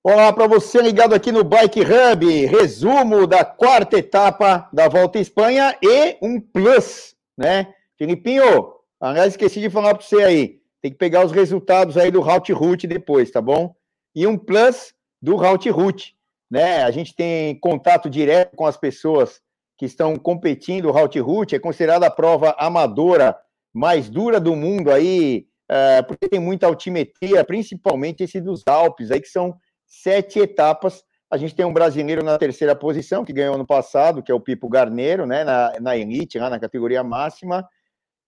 [0.00, 5.20] Olá para você ligado aqui no Bike Hub, resumo da quarta etapa da Volta à
[5.20, 7.74] Espanha e um plus, né?
[7.98, 12.20] Filipinho, aliás, esqueci de falar para você aí, tem que pegar os resultados aí do
[12.20, 13.74] Route Route depois, tá bom?
[14.14, 16.14] E um plus do Route Route,
[16.48, 16.84] né?
[16.84, 19.42] A gente tem contato direto com as pessoas
[19.76, 20.86] que estão competindo.
[20.86, 23.36] O Route Route é considerada a prova amadora
[23.74, 29.20] mais dura do mundo aí, uh, porque tem muita altimetria, principalmente esse dos Alpes aí,
[29.20, 31.02] que são sete etapas.
[31.30, 34.40] A gente tem um brasileiro na terceira posição, que ganhou ano passado, que é o
[34.40, 37.66] Pipo Garneiro, né, na, na elite, lá na categoria máxima.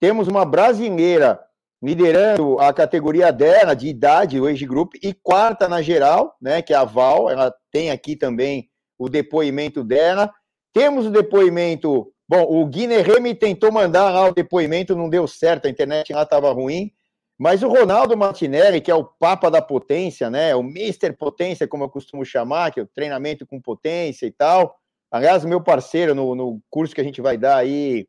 [0.01, 1.41] Temos uma brasileira
[1.83, 6.75] liderando a categoria dela, de idade, o Age Group, e quarta na geral, né, que
[6.75, 8.69] é a Val, ela tem aqui também
[8.99, 10.31] o depoimento dela.
[10.75, 15.67] Temos o depoimento, bom, o Guiné Remy tentou mandar lá o depoimento, não deu certo,
[15.67, 16.93] a internet lá estava ruim,
[17.41, 20.55] mas o Ronaldo Martinelli, que é o papa da potência, né?
[20.55, 24.77] O Mister Potência, como eu costumo chamar, que é o treinamento com potência e tal.
[25.11, 28.07] Aliás, meu parceiro no, no curso que a gente vai dar aí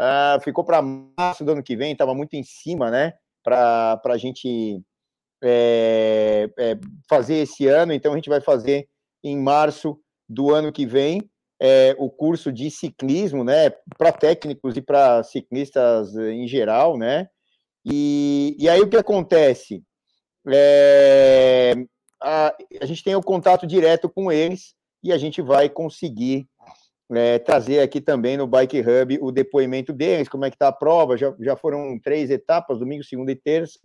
[0.00, 3.12] uh, ficou para março do ano que vem, estava muito em cima, né?
[3.44, 4.82] Para a gente
[5.40, 6.76] é, é,
[7.08, 7.92] fazer esse ano.
[7.92, 8.88] Então, a gente vai fazer
[9.22, 9.96] em março
[10.28, 11.22] do ano que vem
[11.60, 13.70] é, o curso de ciclismo, né?
[13.96, 17.28] Para técnicos e para ciclistas em geral, né?
[17.84, 19.82] E, e aí o que acontece?
[20.48, 21.74] É,
[22.22, 26.46] a, a gente tem o contato direto com eles e a gente vai conseguir
[27.10, 30.72] é, trazer aqui também no Bike Hub o depoimento deles, como é que está a
[30.72, 33.78] prova, já, já foram três etapas, domingo, segunda e terça,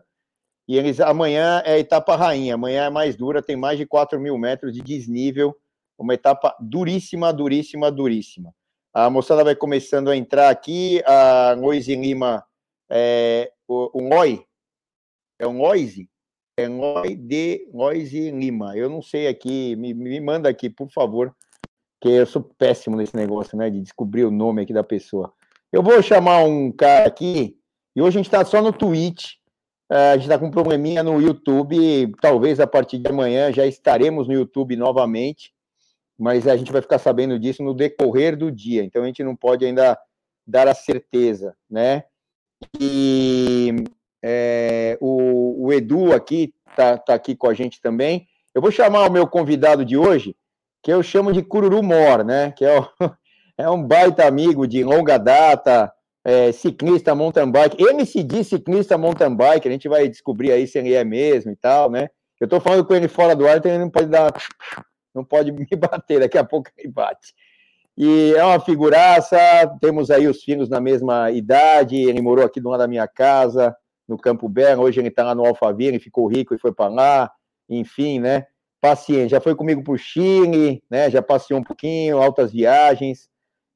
[0.67, 4.19] e eles, amanhã é a etapa rainha, amanhã é mais dura, tem mais de 4
[4.19, 5.55] mil metros de desnível,
[5.97, 8.53] uma etapa duríssima, duríssima, duríssima.
[8.93, 12.43] A moçada vai começando a entrar aqui, a Moise Lima
[12.89, 14.09] é, o, o
[15.39, 16.09] é o Ngoise?
[16.59, 18.75] É Ngoi de Ngoise Lima.
[18.75, 21.35] Eu não sei aqui, me, me manda aqui, por favor,
[22.01, 25.31] que eu sou péssimo nesse negócio, né, de descobrir o nome aqui da pessoa.
[25.71, 27.59] Eu vou chamar um cara aqui,
[27.95, 29.33] e hoje a gente está só no Twitch,
[29.91, 33.67] é, a gente está com um probleminha no YouTube, talvez a partir de amanhã já
[33.67, 35.53] estaremos no YouTube novamente,
[36.17, 39.35] mas a gente vai ficar sabendo disso no decorrer do dia, então a gente não
[39.35, 39.95] pode ainda
[40.45, 42.05] dar a certeza, né?
[42.79, 43.75] E
[44.23, 48.27] é, o, o, Edu aqui está tá aqui com a gente também.
[48.53, 50.35] Eu vou chamar o meu convidado de hoje,
[50.81, 52.51] que eu chamo de Cururu Mor, né?
[52.51, 52.87] Que é, o,
[53.57, 55.91] é um baita amigo de longa data,
[56.23, 60.93] é, ciclista mountain bike, MCD ciclista mountain bike, a gente vai descobrir aí se ele
[60.93, 62.09] é mesmo e tal, né?
[62.39, 64.31] Eu estou falando com ele fora do ar, então ele não pode dar,
[65.15, 67.33] não pode me bater, daqui a pouco ele bate.
[67.97, 69.37] E é uma figuraça,
[69.81, 73.75] temos aí os filhos na mesma idade, ele morou aqui do lado da minha casa,
[74.07, 77.31] no Campo Belo, hoje ele está lá no Alphaville, ficou rico e foi para lá,
[77.67, 78.45] enfim, né?
[78.79, 81.09] Paciente, já foi comigo para o Chile, né?
[81.09, 83.27] Já passeou um pouquinho, altas viagens,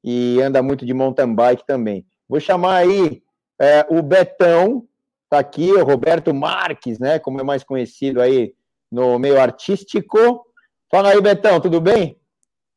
[0.04, 2.06] e anda muito de mountain bike também.
[2.28, 3.22] Vou chamar aí
[3.60, 4.86] é, o Betão,
[5.28, 7.18] tá aqui, o Roberto Marques, né?
[7.18, 8.54] Como é mais conhecido aí
[8.90, 10.46] no meio artístico.
[10.88, 12.16] Fala aí, Betão, tudo bem?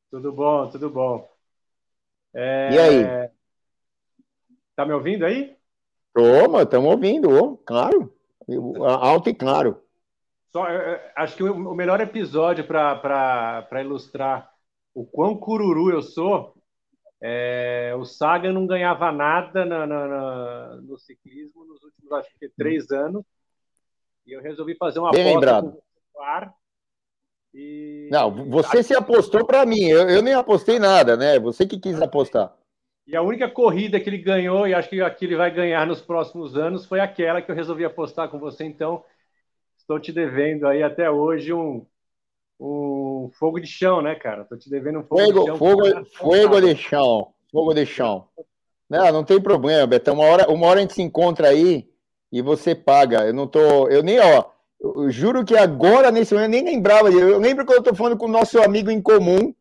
[0.09, 1.34] Tudo bom, tudo bom.
[2.35, 2.69] É...
[2.71, 3.29] E aí?
[4.75, 5.55] Tá me ouvindo aí?
[6.13, 8.13] Toma, estamos ouvindo, oh, claro.
[8.99, 9.81] Alto e claro.
[10.51, 10.65] Só,
[11.15, 14.51] acho que o melhor episódio para ilustrar
[14.93, 16.55] o quão cururu eu sou
[17.21, 22.49] é, o Saga não ganhava nada na, na, na, no ciclismo nos últimos, acho que,
[22.49, 23.23] três anos.
[24.27, 25.71] E eu resolvi fazer uma Bem aposta lembrado.
[26.13, 26.23] com o
[27.55, 28.09] e...
[28.11, 31.39] Não, você se apostou para mim, eu, eu nem apostei nada, né?
[31.39, 32.53] Você que quis apostar.
[33.07, 36.01] E a única corrida que ele ganhou, e acho que aqui ele vai ganhar nos
[36.01, 38.65] próximos anos, foi aquela que eu resolvi apostar com você.
[38.65, 39.03] Então,
[39.77, 41.85] estou te devendo aí até hoje um,
[42.59, 44.41] um fogo de chão, né, cara?
[44.41, 45.57] Estou te devendo um fogo, fogo de chão.
[45.57, 47.33] Fogo, fogo de chão.
[47.51, 48.27] Fogo de chão.
[48.89, 50.15] Não, não tem problema, Betão.
[50.15, 51.87] Uma hora, uma hora a gente se encontra aí
[52.31, 53.25] e você paga.
[53.25, 53.87] Eu não tô.
[53.87, 54.54] Eu nem, ó.
[54.79, 57.09] Eu juro que agora, nesse momento, eu nem lembrava.
[57.09, 59.53] Eu lembro quando eu estou falando com o nosso amigo em comum,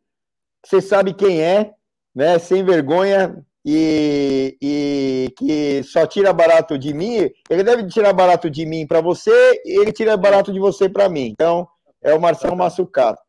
[0.63, 1.73] que você sabe quem é,
[2.15, 2.39] né?
[2.39, 7.31] Sem vergonha e, e que só tira barato de mim.
[7.49, 11.09] Ele deve tirar barato de mim para você e ele tira barato de você para
[11.09, 11.27] mim.
[11.27, 11.67] Então,
[12.03, 13.23] é o Marcelo Massucato.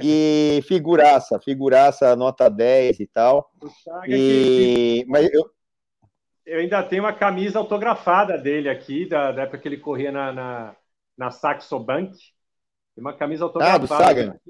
[0.00, 3.50] E figuraça, figuraça, nota 10 e tal.
[4.06, 5.04] E...
[5.08, 5.50] Mas eu,
[6.46, 10.32] eu ainda tenho uma camisa autografada dele aqui, da, da época que ele corria na,
[10.32, 10.76] na,
[11.16, 12.12] na Saxo Bank.
[12.94, 13.76] Tem uma camisa autografada.
[13.76, 14.40] Ah, do Sagan.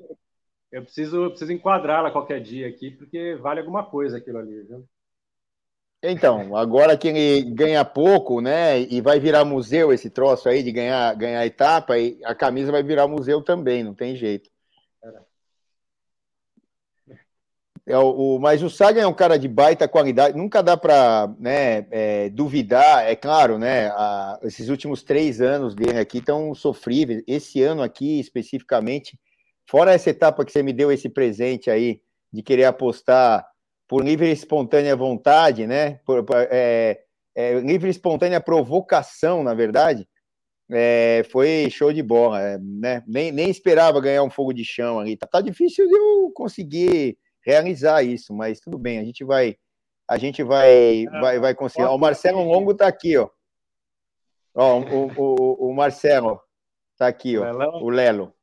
[0.70, 4.86] Eu preciso, eu preciso enquadrá-la qualquer dia aqui, porque vale alguma coisa aquilo ali, viu?
[6.02, 8.80] Então, agora que ele ganha pouco, né?
[8.80, 12.82] E vai virar museu esse troço aí de ganhar, ganhar etapa, e a camisa vai
[12.82, 14.50] virar museu também, não tem jeito.
[17.84, 21.84] É, o, mas o Sagan é um cara de baita qualidade, nunca dá para né,
[21.90, 23.88] é, duvidar, é claro, né?
[23.88, 27.24] A, esses últimos três anos dele aqui estão sofríveis.
[27.26, 29.18] Esse ano aqui, especificamente,
[29.68, 32.00] fora essa etapa que você me deu esse presente aí,
[32.32, 33.44] de querer apostar
[33.88, 36.00] por livre e espontânea vontade, né?
[36.06, 37.00] Por, é,
[37.34, 40.08] é, livre e espontânea provocação, na verdade,
[40.70, 43.02] é, foi show de bola, é, né?
[43.08, 45.16] Nem, nem esperava ganhar um fogo de chão ali.
[45.16, 49.56] Tá, tá difícil de eu conseguir realizar isso, mas tudo bem, a gente vai
[50.08, 51.86] a gente vai vai, vai conseguir.
[51.86, 53.28] o Marcelo Longo está aqui, ó.
[54.54, 56.40] Ó, o, o, o Marcelo
[56.92, 57.50] está aqui, ó.
[57.82, 58.34] O Lelo.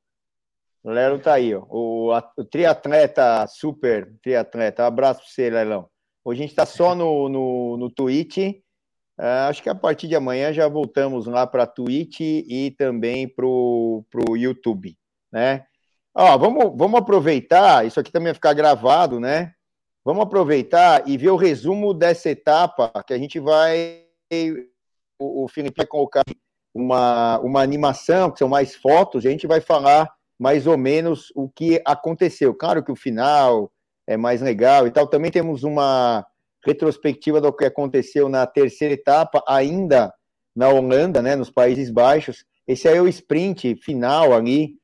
[0.83, 1.63] O Lelo está aí, ó.
[1.69, 4.83] O, o triatleta, super triatleta.
[4.83, 5.89] Um abraço para você, Lelão.
[6.23, 8.37] Hoje a gente está só no, no, no Twitch.
[9.17, 13.45] Uh, acho que a partir de amanhã já voltamos lá para Twitch e também para
[13.45, 14.05] o
[14.35, 14.97] YouTube,
[15.31, 15.65] né?
[16.13, 19.53] Ó, vamos, vamos aproveitar, isso aqui também vai ficar gravado, né?
[20.03, 24.05] Vamos aproveitar e ver o resumo dessa etapa que a gente vai.
[25.19, 26.23] O, o Felipe vai colocar
[26.73, 31.31] uma, uma animação, que são mais fotos, e a gente vai falar mais ou menos
[31.35, 32.53] o que aconteceu.
[32.55, 33.71] Claro que o final
[34.07, 35.05] é mais legal e tal.
[35.05, 36.25] Também temos uma
[36.65, 40.13] retrospectiva do que aconteceu na terceira etapa, ainda
[40.55, 42.45] na Holanda, né, nos Países Baixos.
[42.67, 44.78] Esse aí é o sprint final ali,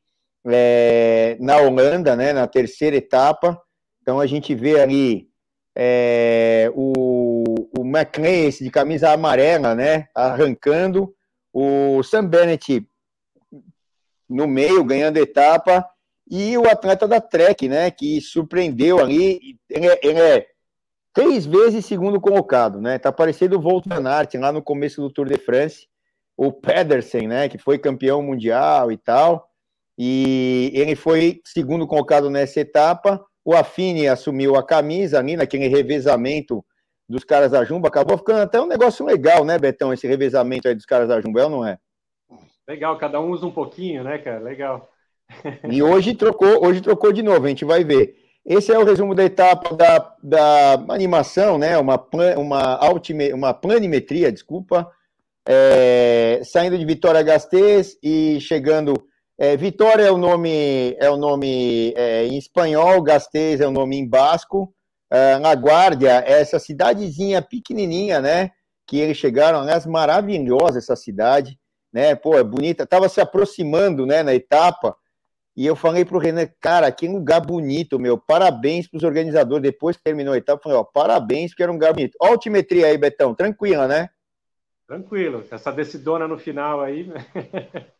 [0.48, 3.60] é, na Holanda, né, na terceira etapa.
[4.02, 5.28] Então a gente vê ali
[5.76, 7.44] é, o,
[7.78, 11.14] o McLean, de camisa amarela, né, arrancando,
[11.52, 12.88] o Sam Bennett
[14.30, 15.88] no meio, ganhando etapa,
[16.30, 20.48] e o atleta da Trek, né, que surpreendeu ali, ele é, ele é
[21.14, 25.12] três vezes segundo colocado, né, tá parecendo o Volt Van Aert lá no começo do
[25.12, 25.88] Tour de France,
[26.36, 29.48] o Pedersen, né, que foi campeão mundial e tal,
[29.98, 33.24] e ele foi segundo colocado nessa etapa.
[33.44, 36.66] O Affini assumiu a camisa ali naquele revezamento
[37.08, 37.88] dos caras da Jumbo.
[37.88, 39.94] Acabou ficando até um negócio legal, né, Betão?
[39.94, 41.78] Esse revezamento aí dos caras da Jumbo, é ou não é?
[42.68, 44.40] Legal, cada um usa um pouquinho, né, cara?
[44.40, 44.90] Legal.
[45.72, 48.16] E hoje trocou, hoje trocou de novo, a gente vai ver.
[48.46, 51.78] Esse é o resumo da etapa da, da animação, né?
[51.80, 52.04] Uma,
[52.38, 54.92] uma, altime, uma planimetria, desculpa,
[55.48, 58.94] é, saindo de Vitória Gasteiz e chegando
[59.38, 63.98] é, Vitória é o nome, é o nome é, em espanhol, Gasteiz é o nome
[63.98, 64.74] em basco.
[65.12, 68.52] É, La Guardia é essa cidadezinha pequenininha, né?
[68.88, 71.60] Que eles chegaram, aliás, maravilhosa essa cidade,
[71.92, 72.16] né?
[72.16, 72.86] Pô, é bonita.
[72.86, 74.96] Tava se aproximando, né, na etapa.
[75.56, 78.18] E eu falei pro Renan, cara, que lugar bonito, meu.
[78.18, 79.64] Parabéns pros organizadores.
[79.64, 82.16] Depois que terminou a etapa, falei, ó, parabéns, porque era um lugar bonito.
[82.22, 84.10] Ó a altimetria aí, Betão, tranquila, né?
[84.88, 85.46] Tranquilo.
[85.50, 87.10] Essa decidona no final aí.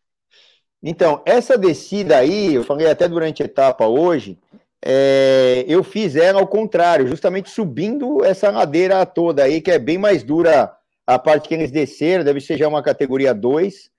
[0.88, 4.38] Então, essa descida aí, eu falei até durante a etapa hoje,
[4.80, 9.98] é, eu fiz ela ao contrário, justamente subindo essa ladeira toda aí, que é bem
[9.98, 10.72] mais dura
[11.04, 13.90] a parte que eles desceram, deve ser já uma categoria 2,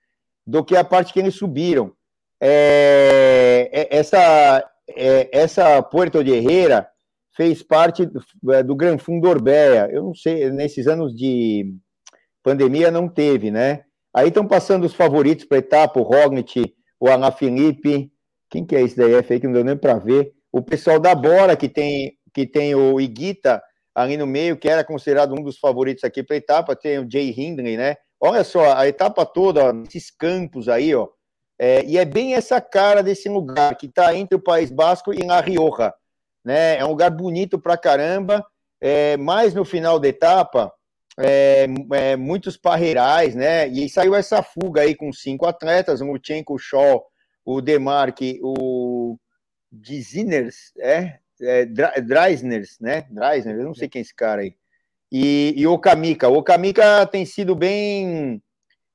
[0.46, 1.92] do que a parte que eles subiram.
[2.40, 4.64] É, é essa,
[4.96, 6.88] é, essa Puerto de Herrera
[7.36, 9.90] fez parte do, é, do Gran Fundo Orbeia.
[9.92, 11.70] Eu não sei, nesses anos de
[12.42, 13.84] pandemia não teve, né?
[14.14, 18.10] Aí estão passando os favoritos para a etapa, o Roglic, o Ana Felipe,
[18.50, 19.14] quem que é esse daí?
[19.14, 20.32] É que não deu nem para ver.
[20.52, 23.62] O pessoal da Bora, que tem, que tem o Iguita
[23.94, 27.10] ali no meio, que era considerado um dos favoritos aqui para a etapa, tem o
[27.10, 27.96] Jay Hindley, né?
[28.20, 31.08] Olha só, a etapa toda, esses campos aí, ó.
[31.58, 35.26] É, e é bem essa cara desse lugar, que está entre o País Basco e
[35.26, 35.92] La Rioja,
[36.44, 36.78] né?
[36.78, 38.44] É um lugar bonito pra caramba,
[38.80, 40.72] é, mas no final da etapa,
[41.18, 43.66] é, é, muitos parreirais, né?
[43.66, 47.04] E saiu essa fuga aí com cinco atletas: o Mutchenko, o Shaw,
[47.44, 49.18] o Demarque, o
[49.82, 53.06] Giziners, é, é Dreisners, né?
[53.10, 54.54] Dreisner, eu não sei quem é esse cara aí.
[55.10, 56.28] E, e o Kamika.
[56.28, 58.42] O Kamika tem sido bem,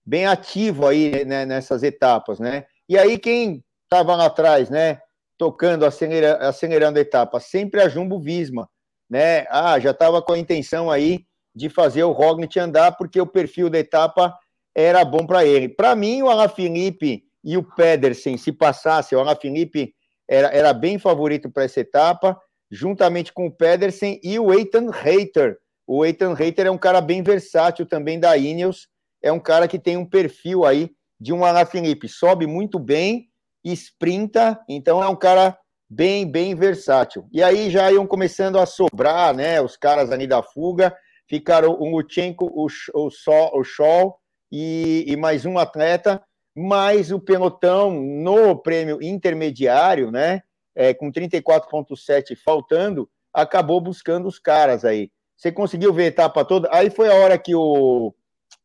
[0.05, 2.65] bem ativo aí né, nessas etapas, né?
[2.87, 5.01] E aí quem estava lá atrás, né?
[5.37, 8.69] Tocando, acelerando a etapa, sempre a Jumbo Visma,
[9.09, 9.45] né?
[9.49, 13.69] Ah, já estava com a intenção aí de fazer o Roglic andar, porque o perfil
[13.69, 14.33] da etapa
[14.75, 15.69] era bom para ele.
[15.69, 19.93] Para mim, o Alaphilippe e o Pedersen, se passasse, o Alaphilippe
[20.27, 22.39] era, era bem favorito para essa etapa,
[22.71, 25.57] juntamente com o Pedersen e o Ethan Reiter.
[25.85, 28.87] O Ethan Reiter é um cara bem versátil também da Ineos,
[29.21, 33.27] é um cara que tem um perfil aí de um Alaphilippe, sobe muito bem,
[33.63, 35.57] sprinta, então é um cara
[35.89, 37.27] bem, bem versátil.
[37.31, 40.95] E aí já iam começando a sobrar, né, os caras ali da fuga,
[41.33, 44.13] ficaram o Lutsenko, o, o, Sol, o
[44.51, 46.21] e, e mais um atleta,
[46.55, 50.43] mais o pelotão no prêmio intermediário, né?
[50.75, 55.11] É, com 34,7 faltando, acabou buscando os caras aí.
[55.35, 56.69] Você conseguiu ver a etapa toda?
[56.71, 58.13] Aí foi a hora que o,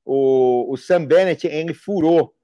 [0.04, 2.34] o, o Sam Bennett ele furou.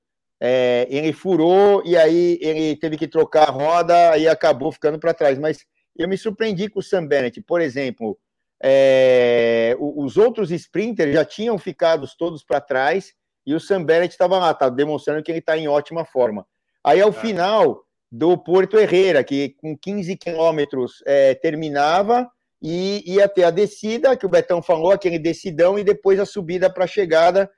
[0.41, 5.13] É, ele furou e aí ele teve que trocar a roda e acabou ficando para
[5.13, 5.39] trás.
[5.39, 7.43] Mas eu me surpreendi com o Sam Bennett.
[7.43, 8.19] Por exemplo,
[8.63, 13.13] é, os outros sprinters já tinham ficado todos para trás
[13.47, 16.47] e o Sam Bennett estava lá, tá demonstrando que ele está em ótima forma.
[16.83, 17.13] Aí ao é.
[17.13, 22.31] final do Porto Herrera, que com 15 quilômetros é, terminava
[22.63, 26.71] e ia ter a descida, que o Betão falou, aquele decidão, e depois a subida
[26.71, 27.51] para a chegada,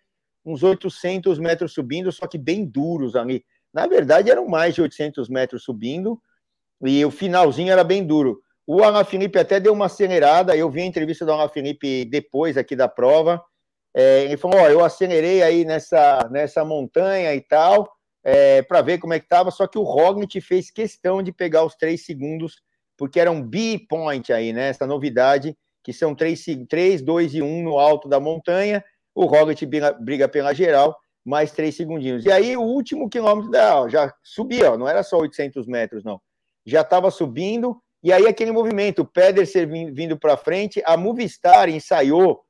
[0.45, 3.45] uns 800 metros subindo, só que bem duros ali.
[3.73, 6.21] Na verdade, eram mais de 800 metros subindo,
[6.83, 8.41] e o finalzinho era bem duro.
[8.67, 12.57] O Alain Felipe até deu uma acelerada, eu vi a entrevista do Alain Felipe depois
[12.57, 13.43] aqui da prova,
[13.95, 17.91] é, ele falou, ó, eu acelerei aí nessa, nessa montanha e tal,
[18.23, 21.65] é, para ver como é que estava, só que o Roglic fez questão de pegar
[21.65, 22.57] os três segundos
[22.97, 24.69] porque era um B-point aí, né?
[24.69, 28.83] Essa novidade, que são 3, 3, 2 e 1 no alto da montanha.
[29.15, 32.25] O Roglic briga, briga pela geral, mais 3 segundinhos.
[32.25, 36.21] E aí, o último quilômetro da, já subia, ó, não era só 800 metros, não.
[36.65, 42.45] Já estava subindo, e aí aquele movimento, o Pedersen vindo para frente, a Movistar ensaiou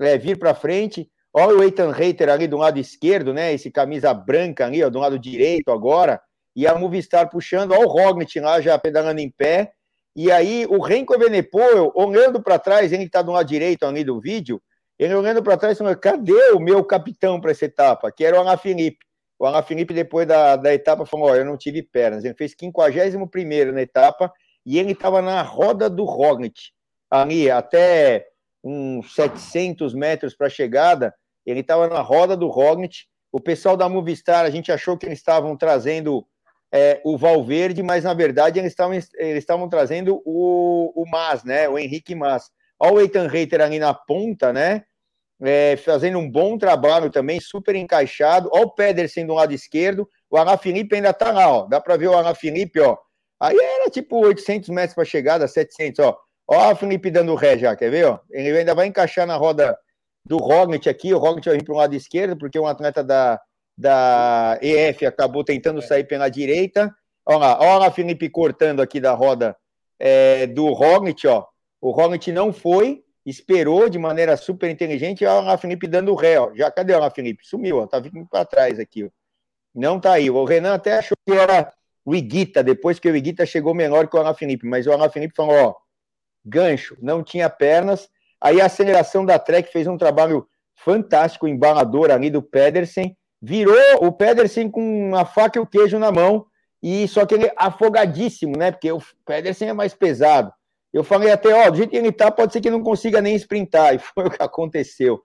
[0.00, 1.10] é, vir para frente.
[1.30, 3.52] Olha o Eitan Reiter ali do lado esquerdo, né?
[3.52, 6.18] Esse camisa branca ali, ó, do lado direito agora.
[6.56, 9.72] E a Movistar puxando, olha o Roglic lá já pedalando em pé.
[10.16, 14.18] E aí o Renko Evenepoel, olhando para trás, ele está do lado direito ali do
[14.18, 14.58] vídeo,
[14.98, 18.10] ele olhando para trás, falando, cadê o meu capitão para essa etapa?
[18.10, 19.04] Que era o Alain Felipe.
[19.38, 22.24] O Alain Felipe, depois da, da etapa, falou, oh, eu não tive pernas.
[22.24, 24.32] Ele fez 51 na etapa
[24.64, 26.70] e ele estava na roda do Roglic.
[27.10, 28.26] Ali, até
[28.62, 33.04] uns 700 metros para a chegada, ele estava na roda do Roglic.
[33.30, 36.26] O pessoal da Movistar, a gente achou que eles estavam trazendo
[36.72, 41.68] é, o Valverde, mas na verdade eles estavam, eles trazendo o, o Mas, né?
[41.68, 42.50] O Henrique Mas.
[42.80, 44.82] Olha o Eitan Reiter ali na ponta, né?
[45.40, 48.48] É, fazendo um bom trabalho também, super encaixado.
[48.52, 50.08] Olha o Pedersen do lado esquerdo.
[50.30, 51.66] O Ana Felipe ainda tá lá, ó.
[51.66, 52.96] Dá para ver o Ana Felipe, ó.
[53.40, 56.16] Aí era tipo 800 metros para chegada, 700, ó.
[56.46, 58.20] Ó o Felipe dando ré já, quer ver, ó?
[58.30, 59.76] Ele ainda vai encaixar na roda
[60.24, 61.12] do Roglic aqui.
[61.12, 63.40] O Roglic vai vir para o lado esquerdo, porque um atleta da,
[63.76, 65.82] da EF acabou tentando é.
[65.82, 66.94] sair pela direita.
[67.26, 69.56] Olha lá, olha lá, Felipe cortando aqui da roda
[69.98, 71.46] é, do Roglic, ó.
[71.80, 75.24] O Roglic não foi, esperou de maneira super inteligente.
[75.24, 76.54] Olha lá, Felipe dando ré, ó.
[76.54, 77.46] Já, cadê o Felipe?
[77.46, 77.86] Sumiu, ó.
[77.86, 79.08] Tá vindo para trás aqui, ó.
[79.74, 80.30] Não tá aí.
[80.30, 81.72] O Renan até achou que era
[82.04, 85.10] o Iguita, depois que o Iguita chegou menor que o Alain Felipe, mas o Alain
[85.10, 85.74] Felipe falou, ó,
[86.44, 88.08] gancho, não tinha pernas.
[88.40, 94.10] Aí a aceleração da Trek fez um trabalho fantástico, embalador ali do Pedersen virou o
[94.10, 96.46] Pedersen com a faca e o queijo na mão,
[96.82, 98.70] e só que ele afogadíssimo, né?
[98.70, 100.50] Porque o Pedersen é mais pesado.
[100.90, 103.34] Eu falei até, ó, do jeito que ele tá, pode ser que não consiga nem
[103.36, 105.20] sprintar, e foi o que aconteceu.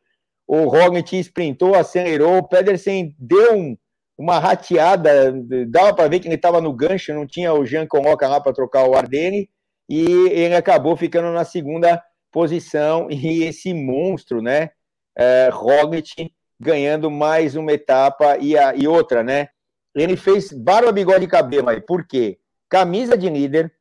[0.46, 3.78] O Roglic sprintou, acelerou, o Pedersen deu um,
[4.20, 5.34] uma rateada,
[5.70, 8.52] dava para ver que ele estava no gancho, não tinha o Jean Conroca lá para
[8.52, 9.50] trocar o ar dele,
[9.88, 14.72] e ele acabou ficando na segunda posição, e esse monstro, né,
[15.18, 19.48] é, Roglic, ganhando mais uma etapa e, a, e outra, né?
[19.96, 21.80] Ele fez barba, bigode e cabelo aí.
[21.80, 22.38] Por quê?
[22.68, 23.74] Camisa de líder,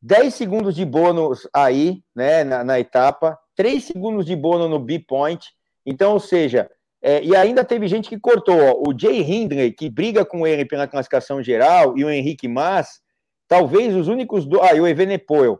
[0.00, 5.44] 10 segundos de bônus aí, né, na, na etapa, 3 segundos de bônus no B-point.
[5.84, 6.70] Então, ou seja,
[7.02, 8.56] é, e ainda teve gente que cortou.
[8.56, 13.00] Ó, o Jay Hindley, que briga com ele pela classificação geral, e o Henrique Mas,
[13.48, 14.62] talvez os únicos dois.
[14.70, 15.58] Ah, e o Evenepoel.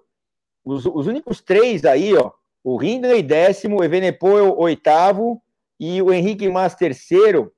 [0.64, 2.30] Os, os únicos três aí, ó.
[2.62, 5.42] O Hindley, décimo, o Evenepoel, oitavo,
[5.80, 7.52] e o Henrique Mas terceiro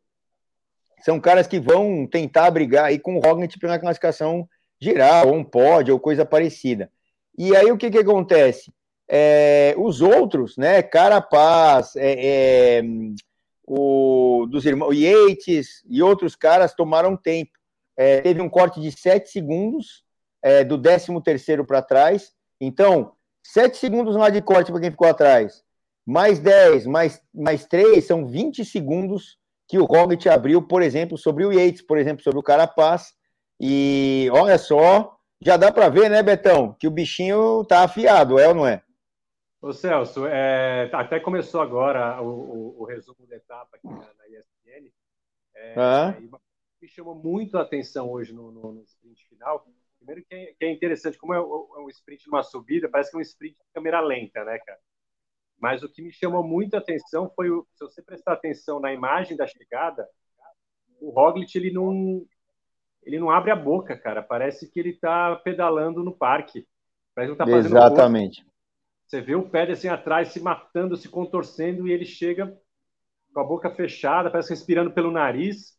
[1.03, 4.49] são caras que vão tentar brigar aí com o Roglic pela classificação
[4.81, 6.91] geral, ou um pódio, ou coisa parecida.
[7.37, 8.73] E aí o que que acontece?
[9.07, 12.83] É, os outros, né, Carapaz, é, é,
[13.66, 17.52] o, dos irmãos Yates e outros caras tomaram tempo.
[17.97, 20.04] É, teve um corte de 7 segundos
[20.42, 22.33] é, do 13 terceiro para trás.
[22.61, 25.64] Então, 7 segundos lá de corte para quem ficou atrás
[26.06, 31.44] mais 10, mais, mais 3, são 20 segundos que o Roglic abriu, por exemplo, sobre
[31.44, 33.14] o Yates, por exemplo, sobre o Carapaz.
[33.59, 38.49] E olha só, já dá para ver, né, Betão, que o bichinho tá afiado, é
[38.49, 38.83] ou não é?
[39.64, 44.28] Ô Celso, é, até começou agora o, o, o, resumo da etapa aqui na, na
[44.28, 44.92] ESPN.
[45.54, 46.14] É, ah.
[46.83, 49.66] me chamou muito a atenção hoje no, no, no sprint final.
[49.97, 53.16] Primeiro que é, que é interessante, como é, é um sprint numa subida, parece que
[53.16, 54.78] é um sprint de câmera lenta, né, cara?
[55.59, 59.35] Mas o que me chamou muita atenção foi, o, se você prestar atenção na imagem
[59.35, 60.06] da chegada,
[61.00, 62.26] o Roglic ele não,
[63.02, 64.23] ele não abre a boca, cara.
[64.23, 66.68] Parece que ele está pedalando no parque.
[67.14, 68.53] Parece que não tá fazendo Exatamente.
[69.14, 72.52] Você vê o pé assim atrás, se matando, se contorcendo, e ele chega
[73.33, 75.78] com a boca fechada, parece respirando pelo nariz.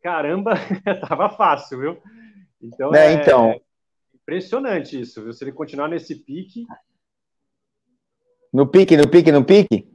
[0.00, 0.54] Caramba,
[1.08, 2.02] tava fácil, viu?
[2.62, 3.60] Então, é, é então...
[4.14, 5.32] impressionante isso, viu?
[5.32, 6.64] Se ele continuar nesse pique.
[8.52, 9.92] No pique, no pique, no pique?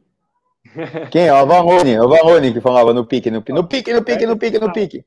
[1.14, 1.28] Quem?
[1.28, 4.26] É o Vanoni, o Vanoni que falava no pique, no pique, no pique, no pique,
[4.26, 5.06] no pique, no pique.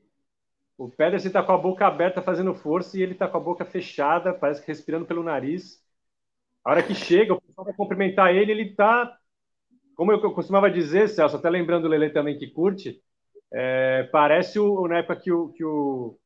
[0.75, 3.63] O Pedersen tá com a boca aberta fazendo força e ele tá com a boca
[3.63, 5.82] fechada, parece que respirando pelo nariz.
[6.63, 9.17] A hora que chega, o pessoal vai cumprimentar ele, ele tá,
[9.95, 13.01] como eu costumava dizer, Celso, até lembrando o Lele também que curte,
[13.53, 16.17] é, parece o, na época que o, que o,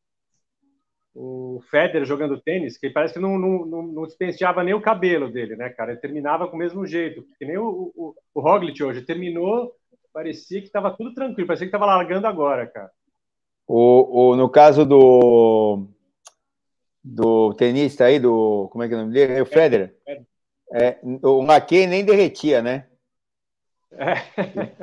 [1.13, 5.29] o Federer jogando tênis, que parece que não, não, não, não dispensava nem o cabelo
[5.29, 5.91] dele, né, cara?
[5.91, 9.01] Ele terminava com o mesmo jeito, que nem o, o, o Roglic hoje.
[9.01, 9.73] Terminou,
[10.13, 12.91] parecia que estava tudo tranquilo, parecia que estava largando agora, cara.
[13.67, 15.87] O, o, no caso do
[17.03, 18.69] do tenista aí, do.
[18.71, 19.41] Como é que é o nome dele?
[19.41, 19.96] O Federer.
[20.73, 22.87] É, o laque nem derretia, né?
[23.91, 24.15] É.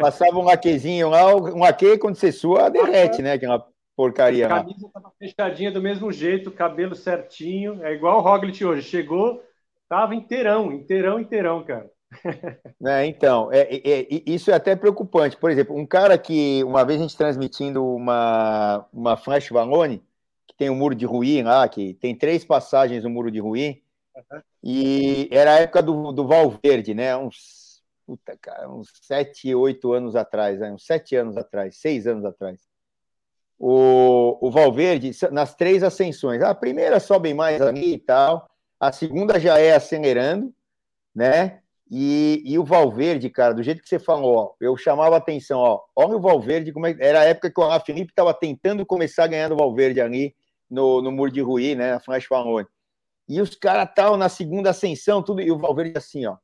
[0.00, 3.32] Passava um laquezinho lá, um laque quando você sua, derrete, né?
[3.32, 4.46] Aquela porcaria.
[4.46, 7.84] A camisa estava fechadinha do mesmo jeito, cabelo certinho.
[7.84, 8.82] É igual o Roglic hoje.
[8.82, 9.42] Chegou,
[9.88, 11.90] tava inteirão, inteirão, inteirão, cara.
[12.86, 15.36] É, então, é, é, é, isso é até preocupante.
[15.36, 20.02] Por exemplo, um cara que, uma vez a gente transmitindo uma, uma Flash Valone,
[20.46, 23.80] que tem o Muro de Ruim lá, que tem três passagens no Muro de Ruim,
[24.16, 24.42] uhum.
[24.62, 27.16] e era a época do, do Valverde, né?
[27.16, 30.72] Uns, puta, cara, uns sete, oito anos atrás, né?
[30.72, 32.60] uns sete anos atrás, seis anos atrás.
[33.58, 38.48] O, o Valverde, nas três ascensões, a primeira sobe mais ali e tal,
[38.80, 40.52] a segunda já é acelerando,
[41.14, 41.60] né?
[41.90, 45.82] E, e, o Valverde, cara, do jeito que você falou, ó, eu chamava atenção, ó,
[45.94, 49.26] olha o Valverde, como é, era a época que o Alain Felipe estava tentando começar
[49.26, 50.34] ganhando o Valverde ali
[50.68, 52.66] no, no Muro de Ruí, né, a Flash falou.
[53.28, 56.36] E os caras estavam na segunda ascensão, tudo, e o Valverde assim, ó,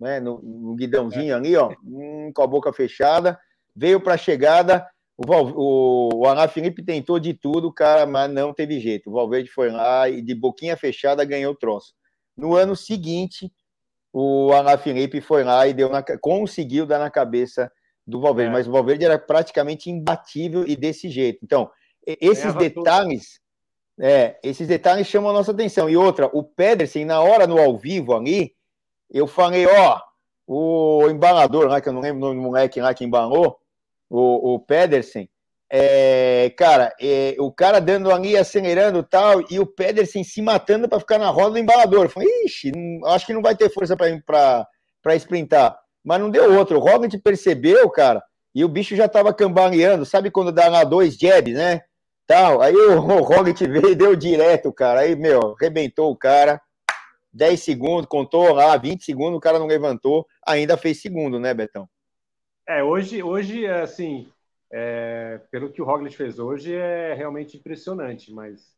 [0.00, 1.36] né, no, no guidãozinho é.
[1.36, 3.38] ali, ó, hum, com a boca fechada,
[3.74, 8.30] veio para a chegada, o, Val, o, o Alain Felipe tentou de tudo, cara, mas
[8.30, 9.08] não teve jeito.
[9.08, 11.94] O Valverde foi lá e de boquinha fechada ganhou o troço.
[12.36, 13.50] No ano seguinte,
[14.12, 17.70] o Alain Felipe foi lá e deu na, conseguiu dar na cabeça
[18.06, 18.52] do Valverde, é.
[18.52, 21.40] mas o Valverde era praticamente imbatível e desse jeito.
[21.42, 21.70] Então,
[22.06, 23.40] esses detalhes,
[23.98, 25.88] é, esses detalhes chamam a nossa atenção.
[25.88, 28.54] E outra, o Pedersen, na hora no ao vivo ali,
[29.10, 30.00] eu falei, ó,
[30.46, 33.58] o embalador lá, que eu não lembro o nome do moleque lá que embalou,
[34.08, 35.28] o, o Pedersen,
[35.68, 41.00] é, cara, é, o cara dando ali, acelerando tal, e o Pedersen se matando para
[41.00, 42.04] ficar na roda do embalador.
[42.04, 45.76] Eu falei, ixi, não, acho que não vai ter força para sprintar.
[46.04, 46.76] Mas não deu outro.
[46.78, 48.22] O Roglic percebeu, cara,
[48.54, 50.06] e o bicho já tava cambaleando.
[50.06, 51.82] Sabe quando dá lá dois jabs, né?
[52.26, 52.60] Tal.
[52.60, 55.00] Aí o, o Roglic veio e deu direto, cara.
[55.00, 56.60] Aí, meu, arrebentou o cara.
[57.32, 60.26] 10 segundos, contou lá, 20 segundos, o cara não levantou.
[60.46, 61.86] Ainda fez segundo, né, Betão?
[62.66, 64.26] É, hoje, hoje assim,
[64.72, 68.74] é, pelo que o Roglic fez hoje, é realmente impressionante, mas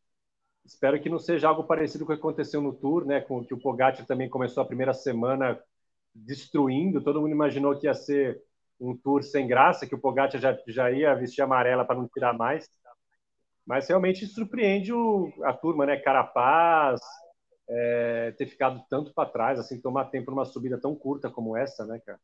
[0.65, 3.21] espero que não seja algo parecido com o que aconteceu no Tour, né?
[3.21, 5.57] Com que o Pogacar também começou a primeira semana
[6.13, 8.41] destruindo, todo mundo imaginou que ia ser
[8.79, 12.33] um Tour sem graça, que o Pogacar já, já ia vestir amarela para não tirar
[12.33, 12.69] mais,
[13.69, 15.95] mas realmente surpreende o, a turma, né?
[15.95, 16.99] Carapaz,
[17.69, 21.85] é, ter ficado tanto para trás, assim, tomar tempo numa subida tão curta como essa,
[21.85, 22.19] né, cara?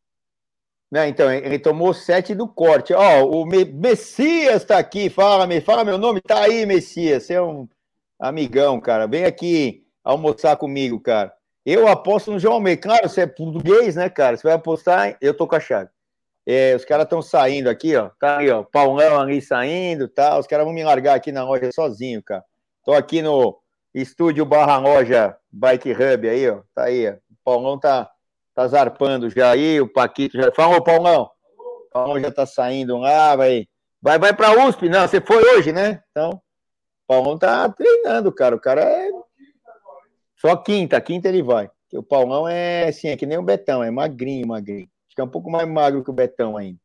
[0.92, 2.96] Né, então, ele tomou sete do corte.
[2.96, 5.08] Ó, oh, o Messias está aqui.
[5.08, 6.20] Fala, me fala meu nome.
[6.20, 7.24] Tá aí, Messias.
[7.24, 7.68] Você é um
[8.20, 9.06] amigão, cara.
[9.06, 11.32] Vem aqui almoçar comigo, cara.
[11.64, 12.82] Eu aposto no João Almeida.
[12.82, 14.36] Claro, você é português, né, cara?
[14.36, 15.90] Você vai apostar, eu tô com a chave.
[16.48, 18.10] É, os caras estão saindo aqui, ó.
[18.20, 18.64] Tá aí, ó.
[18.64, 20.38] Paulão ali saindo, tá?
[20.38, 22.44] Os caras vão me largar aqui na loja sozinho, cara.
[22.84, 23.58] Tô aqui no
[23.94, 26.62] estúdio barra loja Bike Hub aí, ó.
[26.76, 27.14] Tá aí, ó.
[27.14, 28.12] O Paulão tá
[28.56, 30.52] tá zarpando já aí, o Paquito já.
[30.52, 31.30] Fala, ô Paulão.
[31.58, 33.68] O Paulão já tá saindo lá, vai.
[34.02, 34.88] Vai, vai pra USP.
[34.88, 36.02] Não, você foi hoje, né?
[36.12, 36.42] Então, o
[37.08, 38.56] Paulão tá treinando, cara.
[38.56, 39.10] O cara é.
[40.38, 41.70] Só quinta, quinta ele vai.
[41.94, 44.88] o Paulão é assim, é que nem o Betão, é magrinho, magrinho.
[45.16, 46.80] Acho é um pouco mais magro que o Betão ainda.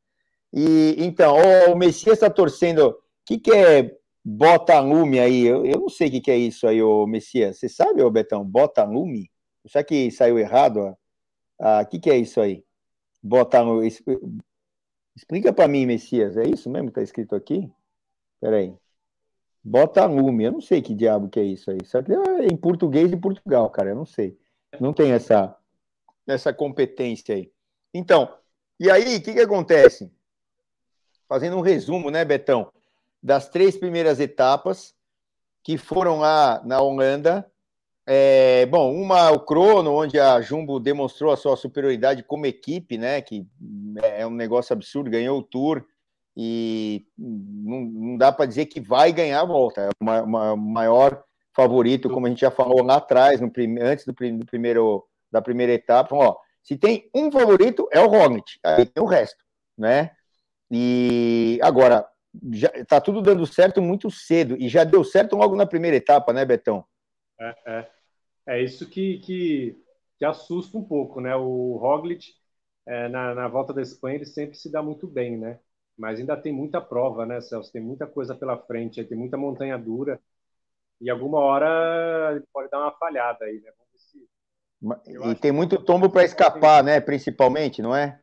[0.52, 1.36] E então,
[1.72, 2.90] o Messias está torcendo.
[2.90, 5.46] O que, que é bota lume aí?
[5.46, 7.58] Eu, eu não sei o que, que é isso aí, o Messias.
[7.58, 8.44] Você sabe, ô Betão?
[8.44, 9.30] Bota lume?
[9.66, 10.80] Será que saiu errado?
[10.80, 10.96] O
[11.60, 12.64] ah, que, que é isso aí?
[13.22, 13.82] Botar no.
[15.16, 16.36] Explica para mim, Messias.
[16.36, 17.70] É isso mesmo que está escrito aqui?
[18.40, 18.74] Peraí.
[19.62, 20.44] Bota lume.
[20.44, 21.78] Eu não sei que diabo que é isso aí.
[21.84, 23.90] Só que é em português de Portugal, cara.
[23.90, 24.38] Eu não sei.
[24.80, 25.56] Não tem essa,
[26.26, 27.52] essa competência aí.
[27.92, 28.33] Então,
[28.79, 30.11] e aí, o que, que acontece?
[31.29, 32.72] Fazendo um resumo, né, Betão?
[33.22, 34.94] Das três primeiras etapas
[35.62, 37.46] que foram lá na Holanda.
[38.07, 43.20] É, bom, uma o crono, onde a Jumbo demonstrou a sua superioridade como equipe, né?
[43.20, 43.46] Que
[44.03, 45.85] é um negócio absurdo, ganhou o Tour
[46.37, 49.83] e não, não dá para dizer que vai ganhar a volta.
[49.83, 51.22] É o maior
[51.55, 55.72] favorito, como a gente já falou lá atrás, no, antes do, do primeiro da primeira
[55.72, 56.16] etapa.
[56.16, 56.37] Ó,
[56.70, 59.44] se tem um favorito, é o Roglic, aí tem o resto,
[59.76, 60.12] né?
[60.70, 62.09] E agora,
[62.52, 66.33] já tá tudo dando certo muito cedo, e já deu certo logo na primeira etapa,
[66.33, 66.85] né, Betão?
[67.40, 67.90] É, é.
[68.46, 69.83] é isso que, que,
[70.16, 71.35] que assusta um pouco, né?
[71.35, 72.35] O Roglic,
[72.87, 75.59] é, na, na volta da Espanha, ele sempre se dá muito bem, né?
[75.98, 77.72] Mas ainda tem muita prova, né, Celso?
[77.72, 80.20] Tem muita coisa pela frente, tem muita montanha dura.
[81.00, 83.72] E alguma hora ele pode dar uma falhada aí, né?
[84.82, 87.00] E tem muito tombo para escapar, né?
[87.00, 88.18] Principalmente, não é?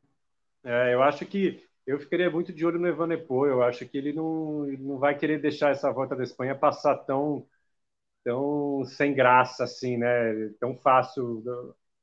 [0.63, 3.53] É, eu acho que eu ficaria muito de olho no Evanepoel.
[3.53, 7.45] Eu acho que ele não, não vai querer deixar essa volta da Espanha passar tão,
[8.23, 10.49] tão sem graça assim, né?
[10.59, 11.43] Tão fácil.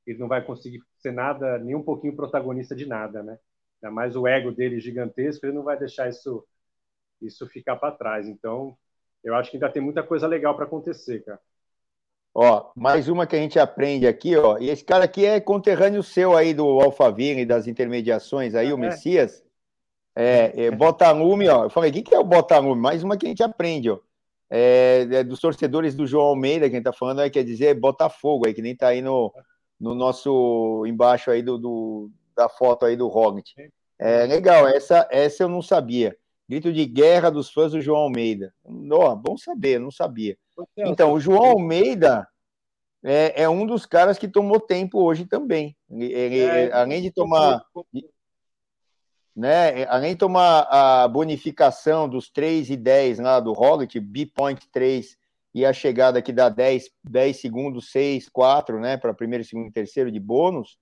[0.07, 3.39] Ele não vai conseguir ser nada, nem um pouquinho protagonista de nada, né?
[3.83, 6.47] Ainda mais o ego dele gigantesco, ele não vai deixar isso,
[7.21, 8.29] isso ficar para trás.
[8.29, 8.77] Então,
[9.25, 11.41] eu acho que ainda tem muita coisa legal para acontecer, cara.
[12.35, 14.59] Ó, mais uma que a gente aprende aqui, ó.
[14.59, 18.75] E esse cara aqui é conterrâneo seu aí do Alphaville e das intermediações aí, ah,
[18.75, 18.81] o é?
[18.81, 19.45] Messias.
[20.17, 21.65] É, é Botalume, ó.
[21.65, 22.81] Eu falei, o que, que é o Botalume?
[22.81, 24.01] Mais uma que a gente aprende, ó.
[24.51, 28.55] É, é, dos torcedores do João Almeida, quem tá falando aí, quer dizer Botafogo, aí,
[28.55, 29.33] que nem tá aí no,
[29.81, 33.53] no nosso, embaixo aí do, do da foto aí do Roglic.
[33.97, 36.17] É legal, essa, essa eu não sabia.
[36.49, 38.55] Grito de guerra dos fãs do João Almeida.
[38.91, 40.37] Ó, bom saber, não sabia.
[40.77, 42.29] Então, o João Almeida
[43.05, 45.77] é, é, um dos caras que tomou tempo hoje também.
[45.91, 47.63] Ele, é, além de tomar.
[49.37, 55.17] Né, além de tomar a bonificação dos 3 e 10 lá do Roglic, B-Point 3
[55.53, 59.73] e a chegada que dá 10, 10 segundos, 6, 4, né, para primeiro, segundo e
[59.73, 60.79] terceiro de bônus.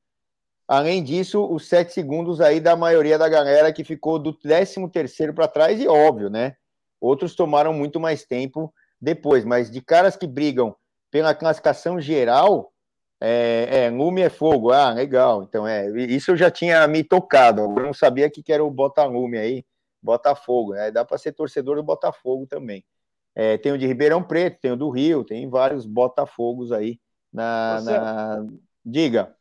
[0.67, 5.35] Além disso, os 7 segundos aí da maioria da galera que ficou do 13 terceiro
[5.35, 6.57] para trás, e óbvio, né?
[7.01, 10.75] Outros tomaram muito mais tempo depois, mas de caras que brigam
[11.11, 12.73] pela classificação geral,
[13.21, 15.43] é, é, Lume é fogo, ah, legal.
[15.43, 18.71] Então, é, isso eu já tinha me tocado, eu não sabia que, que era o
[18.71, 19.65] Botalume aí,
[20.03, 22.85] Botafogo, é, dá para ser torcedor do Botafogo também.
[23.35, 26.99] É, tem o de Ribeirão Preto, tem o do Rio, tem vários Botafogos aí
[27.33, 27.81] na.
[27.81, 28.47] na...
[28.85, 29.35] Diga.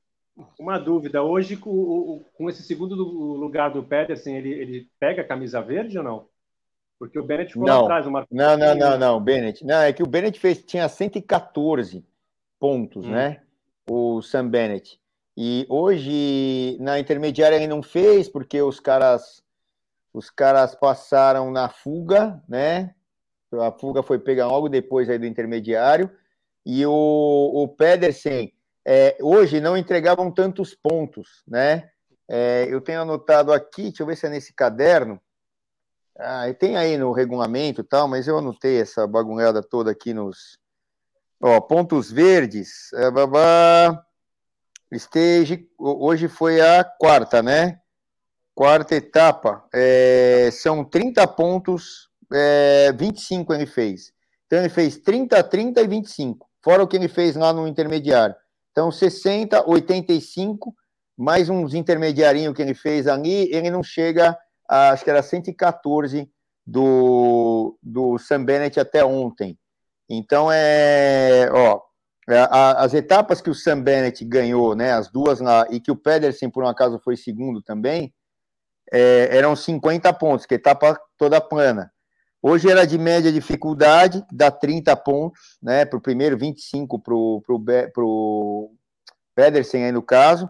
[0.60, 5.62] Uma dúvida, hoje com, com esse segundo lugar do Pedersen, ele, ele pega a camisa
[5.62, 6.28] verde ou não?
[7.00, 8.06] Porque o Bennett ficou não, atrás.
[8.06, 8.28] Uma...
[8.30, 9.66] Não, não, não, não, Bennett.
[9.66, 12.06] Não, é que o Bennett fez, tinha 114
[12.60, 13.12] pontos, hum.
[13.12, 13.42] né?
[13.90, 15.00] O Sam Bennett.
[15.36, 19.44] E hoje, na intermediária, ele não fez, porque os caras
[20.14, 22.94] os caras passaram na fuga, né?
[23.54, 26.10] A fuga foi pega logo depois aí do intermediário.
[26.66, 28.54] E o, o Pedersen,
[28.86, 31.90] é, hoje não entregavam tantos pontos, né?
[32.28, 35.20] É, eu tenho anotado aqui, deixa eu ver se é nesse caderno.
[36.18, 40.58] Ah, tem aí no regulamento e tal, mas eu anotei essa bagunçada toda aqui nos.
[41.42, 42.92] Ó, pontos verdes.
[42.94, 44.06] É, babá,
[44.92, 47.80] stage, hoje foi a quarta, né?
[48.54, 49.68] Quarta etapa.
[49.74, 54.14] É, são 30 pontos, é, 25 ele fez.
[54.46, 58.36] Então ele fez 30, 30 e 25, fora o que ele fez lá no intermediário.
[58.72, 60.74] Então 60, 85,
[61.18, 66.30] mais uns intermediarinhos que ele fez ali, ele não chega acho que era 114
[66.66, 69.58] do, do Sam Bennett até ontem.
[70.10, 71.82] Então, é, ó,
[72.30, 75.96] é, as etapas que o Sam Bennett ganhou, né, as duas lá, e que o
[75.96, 78.14] Pedersen, por um acaso, foi segundo também,
[78.92, 81.92] é, eram 50 pontos, que etapa toda plana.
[82.44, 88.72] Hoje era de média dificuldade, dá 30 pontos, né, para o primeiro, 25 para o
[89.36, 90.50] Pedersen aí no caso,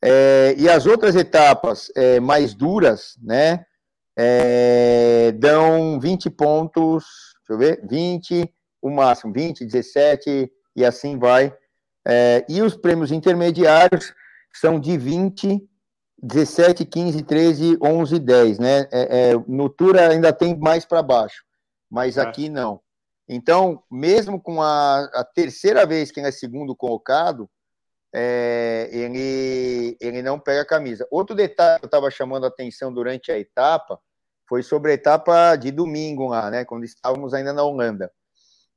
[0.00, 3.66] é, e as outras etapas é, mais duras, né,
[4.16, 7.04] é, dão 20 pontos,
[7.48, 8.48] deixa eu ver, 20,
[8.80, 11.52] o máximo, 20, 17 e assim vai.
[12.06, 14.12] É, e os prêmios intermediários
[14.52, 15.60] são de 20,
[16.24, 18.88] 17, 15, 13, 11, 10, né?
[18.90, 21.44] É, é, no Tour ainda tem mais para baixo,
[21.90, 22.22] mas tá.
[22.22, 22.80] aqui não.
[23.28, 27.48] Então, mesmo com a, a terceira vez que ele é segundo colocado,
[28.14, 31.06] é, ele, ele não pega a camisa.
[31.10, 34.00] Outro detalhe que eu estava chamando a atenção durante a etapa
[34.48, 38.10] foi sobre a etapa de domingo lá, né, quando estávamos ainda na Holanda,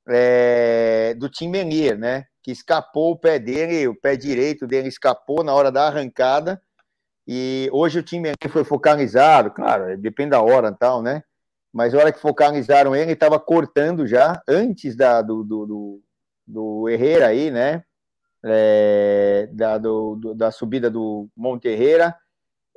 [0.09, 5.43] é, do Tim Menier, né, que escapou o pé dele, o pé direito dele escapou
[5.43, 6.61] na hora da arrancada
[7.27, 11.21] E hoje o time foi focalizado, claro, depende da hora e tal, né?
[11.73, 16.01] Mas a hora que focalizaram ele, estava cortando já, antes da, do, do, do,
[16.47, 17.83] do Herrera aí, né?
[18.45, 22.15] É, da, do, do, da subida do Monte Herrera.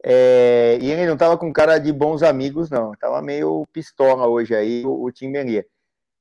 [0.03, 2.93] É, e ele não estava com cara de bons amigos, não.
[2.93, 5.65] Tava meio pistola hoje aí, o, o time Melia.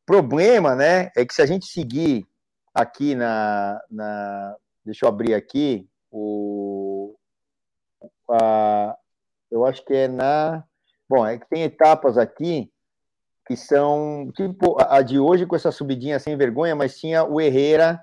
[0.06, 2.28] Problema, né, é que se a gente seguir
[2.74, 6.49] aqui na, na deixa eu abrir aqui, o,
[8.32, 8.98] a,
[9.52, 10.64] eu acho que é na,
[11.08, 12.72] bom, é que tem etapas aqui
[13.48, 18.00] que são, tipo, a de hoje com essa subidinha sem vergonha, mas tinha o Herrera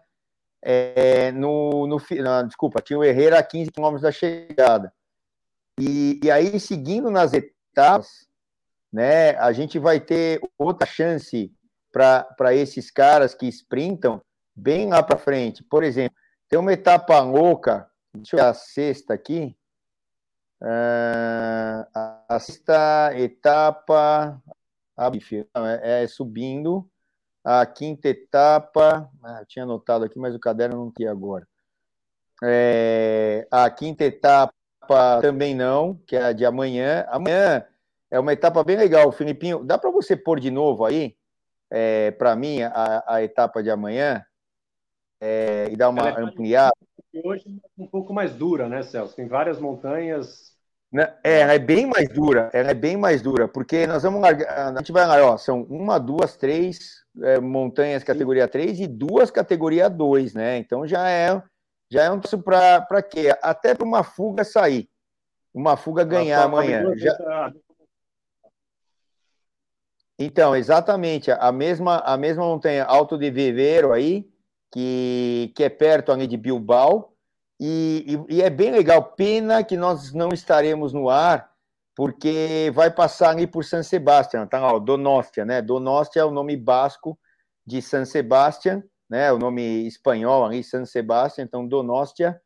[0.61, 4.93] é, no, no, não, desculpa, tinha o Herrera a 15 quilômetros da chegada.
[5.79, 8.27] E, e aí, seguindo nas etapas,
[8.93, 11.53] né, a gente vai ter outra chance
[11.93, 14.21] para esses caras que sprintam
[14.55, 15.63] bem lá para frente.
[15.63, 16.17] Por exemplo,
[16.49, 19.57] tem uma etapa louca, deixa eu ver a sexta aqui.
[20.61, 21.87] Uh,
[22.29, 24.43] a sexta etapa
[24.99, 26.89] é, é, subindo.
[27.45, 31.47] A quinta etapa, ah, tinha anotado aqui, mas o caderno não tinha agora.
[32.43, 34.53] É, a quinta etapa
[35.21, 37.07] também não, que é a de amanhã.
[37.09, 37.65] Amanhã
[38.11, 39.65] é uma etapa bem legal, Filipinho.
[39.65, 41.17] Dá para você pôr de novo aí,
[41.71, 44.25] é, para mim, a, a, etapa de amanhã
[45.21, 46.75] é, e dar uma ampliada?
[47.25, 49.15] Hoje é um pouco mais dura, né, Celso?
[49.17, 50.55] Tem várias montanhas.
[50.93, 54.21] Né, é, ela é bem mais dura, ela é bem mais dura, porque nós vamos
[54.21, 58.51] largar, a gente vai lá, ó, são uma, duas, três é, montanhas categoria Sim.
[58.51, 60.59] 3 e duas categoria 2, né?
[60.59, 61.43] Então já é
[61.91, 63.37] já é um passo para quê?
[63.43, 64.89] Até para uma fuga sair.
[65.55, 66.85] Uma fuga ganhar amanhã.
[66.97, 67.53] Já...
[70.19, 74.29] Então, exatamente, a mesma, a mesma montanha Alto de Viveiro aí,
[74.77, 77.15] que, que é perto ali de Bilbao,
[77.59, 79.03] e, e, e, é bem legal.
[79.03, 81.51] Pena que nós não estaremos no ar,
[81.95, 85.63] porque vai passar ali por San Sebastián, tá lá, Donostia, né?
[85.63, 87.19] Donostia é o nome basco
[87.67, 92.39] de San Sebastián, né, o nome espanhol ali, San Sebastián, então Donostia,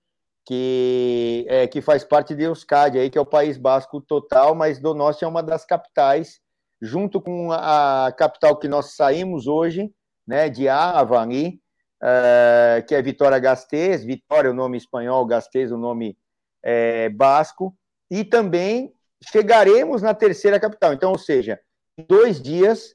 [0.46, 4.78] que, é, que faz parte de Euskadi, aí, que é o País Basco total, mas
[4.78, 6.40] Donostia é uma das capitais,
[6.80, 9.92] junto com a capital que nós saímos hoje,
[10.24, 11.60] né, de Ava ali,
[12.02, 16.16] uh, que é Vitória Gasteiz, Vitória o nome espanhol, Gasteiz o nome
[16.62, 17.76] é, basco,
[18.10, 21.60] e também chegaremos na terceira capital, então, ou seja,
[21.98, 22.94] em dois dias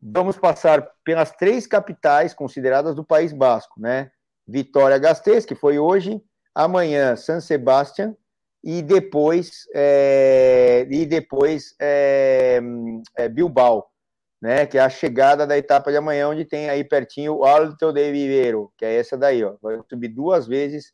[0.00, 4.10] vamos passar pelas três capitais consideradas do País Basco, né?
[4.46, 6.22] Vitória Gasteiz, que foi hoje,
[6.54, 8.14] amanhã San Sebastián
[8.62, 12.60] e depois é, e depois é,
[13.16, 13.88] é, Bilbao,
[14.40, 14.66] né?
[14.66, 18.12] Que é a chegada da etapa de amanhã, onde tem aí pertinho o Alto de
[18.12, 19.56] Viveiro, que é essa daí, ó.
[19.62, 20.92] Vai subir duas vezes,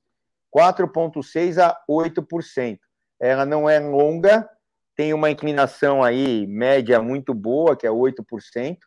[0.54, 2.78] 4,6 a 8%.
[3.20, 4.48] Ela não é longa,
[4.96, 8.78] tem uma inclinação aí média muito boa, que é 8%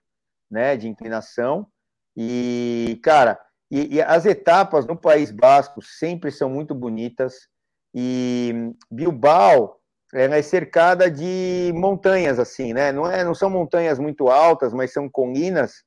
[0.49, 1.67] né, de inclinação.
[2.15, 3.39] E, cara,
[3.69, 7.47] e, e, as etapas no País Basco sempre são muito bonitas.
[7.93, 9.79] E Bilbao
[10.15, 12.91] ela é cercada de montanhas, assim, né?
[12.91, 15.83] Não, é, não são montanhas muito altas, mas são colinas.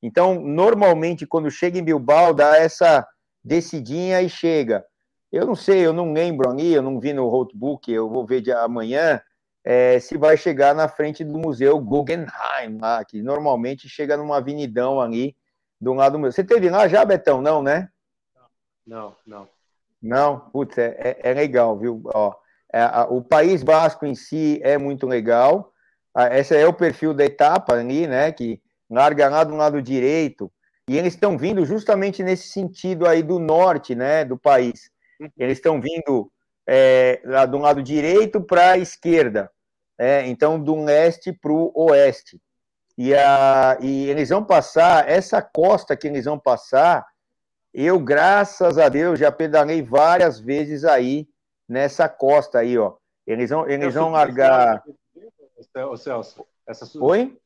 [0.00, 3.06] Então, normalmente, quando chega em Bilbao, dá essa
[3.44, 4.84] descidinha e chega.
[5.32, 8.40] Eu não sei, eu não lembro ali, eu não vi no roadbook, eu vou ver
[8.40, 9.20] de amanhã,
[9.64, 15.00] é, se vai chegar na frente do Museu Guggenheim, lá, que normalmente chega numa avenidão
[15.00, 15.36] ali
[15.80, 16.32] do lado do museu.
[16.32, 17.42] Você teve lá já, Betão?
[17.42, 17.88] Não, né?
[18.86, 19.48] Não, não.
[20.00, 22.02] Não, putz, é, é, é legal, viu?
[22.12, 22.34] Ó,
[23.10, 25.72] o País Basco em si é muito legal.
[26.14, 28.32] Ah, esse é o perfil da etapa ali, né?
[28.32, 30.50] Que larga lá do lado direito.
[30.88, 34.24] E eles estão vindo justamente nesse sentido aí do norte, né?
[34.24, 34.90] Do país.
[35.38, 36.30] Eles estão vindo
[36.66, 39.50] é, do lado direito para a esquerda,
[39.98, 42.40] é, então do leste para o oeste.
[42.96, 47.06] E, a, e eles vão passar, essa costa que eles vão passar,
[47.72, 51.26] eu, graças a Deus, já pedalei várias vezes aí
[51.72, 52.94] nessa costa aí, ó.
[53.26, 54.82] Eles vão, eles vão largar.
[55.90, 57.02] Ô, Celso, essa su...
[57.02, 57.38] Oi?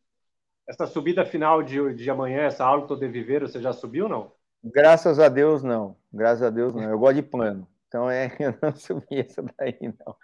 [0.68, 4.32] Essa subida final de, de amanhã, essa Alto de Viveiro, você já subiu ou não?
[4.64, 5.96] Graças a Deus, não.
[6.12, 6.82] Graças a Deus, não.
[6.90, 7.68] Eu gosto de plano.
[7.86, 10.16] Então, é, eu não subi essa daí, não.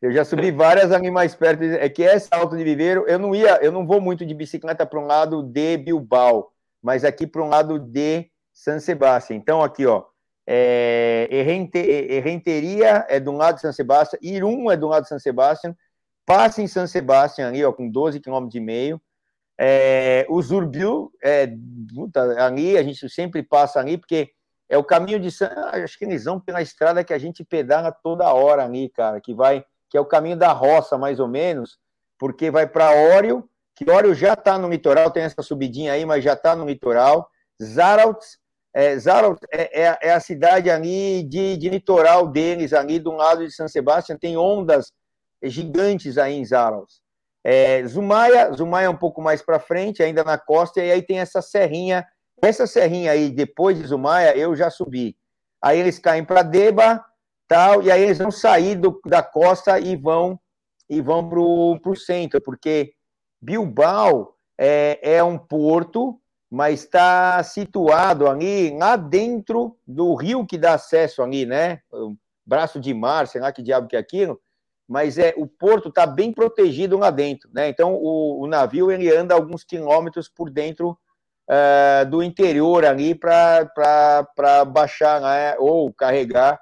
[0.00, 1.62] Eu já subi várias animais perto.
[1.62, 4.86] É que essa alto de viveiro, eu não ia, eu não vou muito de bicicleta
[4.86, 6.50] para um lado de Bilbao,
[6.82, 9.36] mas aqui para um lado de San Sebastián.
[9.36, 10.04] Então, aqui, ó,
[10.46, 11.28] é,
[13.08, 15.74] é do lado de San Sebastián, Irum é do lado de San Sebastián,
[16.26, 19.00] passa em San Sebastián ali, ó, com 12 km e meio.
[19.58, 21.52] É, o Zurbil, é,
[22.38, 24.30] ali, a gente sempre passa ali, porque
[24.68, 25.48] é o caminho de San...
[25.72, 29.34] acho que eles vão pela estrada que a gente pedala toda hora ali, cara, que
[29.34, 31.78] vai que é o caminho da roça, mais ou menos,
[32.18, 36.24] porque vai para Ório, que Ório já está no litoral, tem essa subidinha aí, mas
[36.24, 37.28] já está no litoral.
[37.62, 38.38] Zaraltz,
[38.74, 43.46] é, Zaraltz é, é, é, a cidade ali de, de litoral deles, ali do lado
[43.46, 44.92] de São Sebastião, tem ondas
[45.42, 47.00] gigantes aí em Zaraltz.
[47.44, 51.18] É, Zumaia, Zumaia é um pouco mais para frente, ainda na costa, e aí tem
[51.18, 52.06] essa serrinha.
[52.40, 55.16] Essa serrinha aí, depois de Zumaia, eu já subi.
[55.60, 57.04] Aí eles caem para Deba,
[57.46, 60.38] tal, e aí eles vão sair do, da costa e vão
[60.88, 61.40] e vão para
[61.90, 62.92] o centro, porque
[63.40, 66.20] Bilbao é, é um porto,
[66.52, 71.80] mas está situado ali, lá dentro do rio que dá acesso ali, né?
[72.44, 74.38] Braço de mar, sei lá que diabo que é aquilo,
[74.86, 77.70] mas é o porto está bem protegido lá dentro, né?
[77.70, 80.90] Então o, o, navio ele anda alguns quilômetros por dentro
[81.48, 83.66] uh, do interior ali para
[84.66, 86.60] baixar né, ou carregar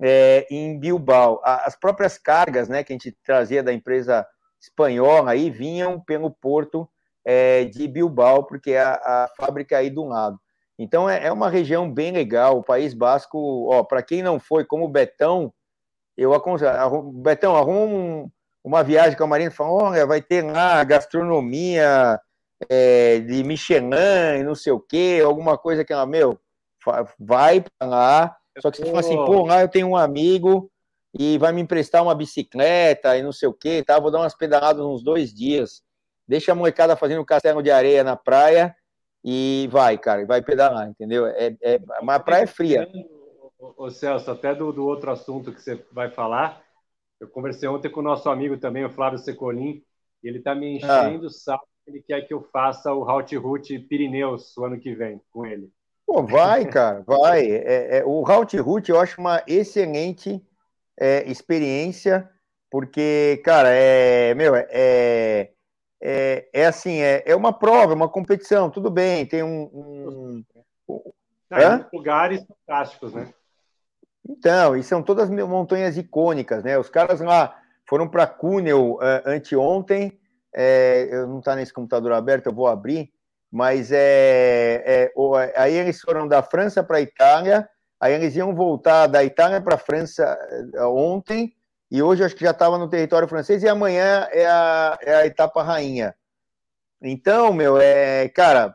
[0.00, 1.40] é, em Bilbao.
[1.42, 4.24] As próprias cargas, né, que a gente trazia da empresa
[4.60, 6.88] espanhola aí vinham pelo porto
[7.26, 10.38] é, de Bilbao, porque é a, a fábrica aí do lado.
[10.78, 12.58] Então é, é uma região bem legal.
[12.58, 15.52] O País Basco, ó, para quem não foi, como Betão,
[16.16, 16.72] eu aconselho,
[17.14, 18.30] Betão, arruma um,
[18.62, 22.20] uma viagem com a Marina, fala, olha, vai ter lá gastronomia
[22.70, 26.38] é, de Michelin, não sei o quê, alguma coisa que ela, meu,
[27.18, 28.36] vai para lá.
[28.60, 30.70] Só que você fala assim, pô, lá eu tenho um amigo
[31.18, 33.98] e vai me emprestar uma bicicleta e não sei o quê, tá?
[33.98, 35.82] Vou dar umas pedaladas uns dois dias.
[36.26, 38.74] Deixa a molecada fazendo castelo de areia na praia
[39.24, 41.26] e vai, cara, vai pedalar, entendeu?
[41.26, 42.88] É, é, mas a praia é fria.
[43.58, 46.62] Ô, Celso, até do, do outro assunto que você vai falar,
[47.18, 49.82] eu conversei ontem com o nosso amigo também, o Flávio Secolim,
[50.22, 51.26] e ele está me enchendo ah.
[51.26, 55.20] o saco, ele quer que eu faça o Route Route Pirineus o ano que vem
[55.32, 55.70] com ele.
[56.06, 57.50] Pô, vai, cara, vai.
[57.50, 60.40] É, é, o Route Route eu acho uma excelente
[60.98, 62.30] é, experiência,
[62.70, 65.50] porque, cara, é, meu, é,
[66.08, 69.64] é, é assim, é, é uma prova, é uma competição, tudo bem, tem um...
[69.64, 70.44] um...
[71.50, 73.28] Não, lugares fantásticos, né?
[74.28, 76.78] Então, e são todas montanhas icônicas, né?
[76.78, 77.56] Os caras lá
[77.88, 80.16] foram para Cunel uh, anteontem,
[80.54, 83.12] é, eu não está nesse computador aberto, eu vou abrir,
[83.50, 85.12] mas é, é,
[85.56, 87.68] aí eles foram da França para a Itália,
[88.00, 90.38] aí eles iam voltar da Itália para a França
[90.72, 91.52] é, ontem,
[91.90, 95.26] e hoje acho que já estava no território francês, e amanhã é a, é a
[95.26, 96.14] etapa rainha.
[97.00, 98.74] Então, meu, é, cara,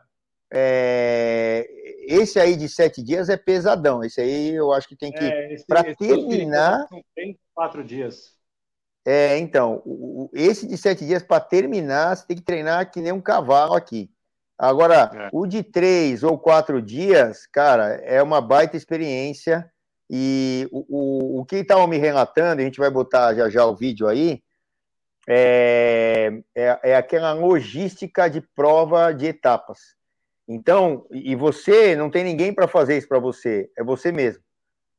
[0.52, 1.66] é,
[2.06, 4.04] esse aí de sete dias é pesadão.
[4.04, 5.24] Esse aí eu acho que tem que.
[5.24, 6.86] É, para terminar.
[7.14, 8.36] Tem quatro dias.
[9.04, 13.12] É, então, o, esse de sete dias, para terminar, você tem que treinar que nem
[13.12, 14.10] um cavalo aqui.
[14.58, 15.28] Agora, é.
[15.32, 19.71] o de três ou quatro dias, cara, é uma baita experiência.
[20.14, 23.74] E o, o, o que estavam me relatando, a gente vai botar já já o
[23.74, 24.42] vídeo aí,
[25.26, 29.96] é, é, é aquela logística de prova de etapas.
[30.46, 34.42] Então, e você não tem ninguém para fazer isso para você, é você mesmo.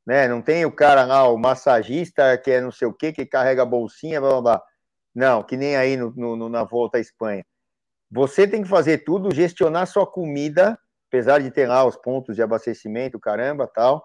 [0.04, 0.28] Né?
[0.28, 3.62] Não tem o cara lá, o massagista, que é não sei o que, que carrega
[3.62, 4.64] a bolsinha, blá blá blá.
[5.14, 7.46] Não, que nem aí no, no, na volta à Espanha.
[8.10, 10.76] Você tem que fazer tudo, gestionar sua comida,
[11.08, 14.04] apesar de ter lá os pontos de abastecimento, caramba, tal.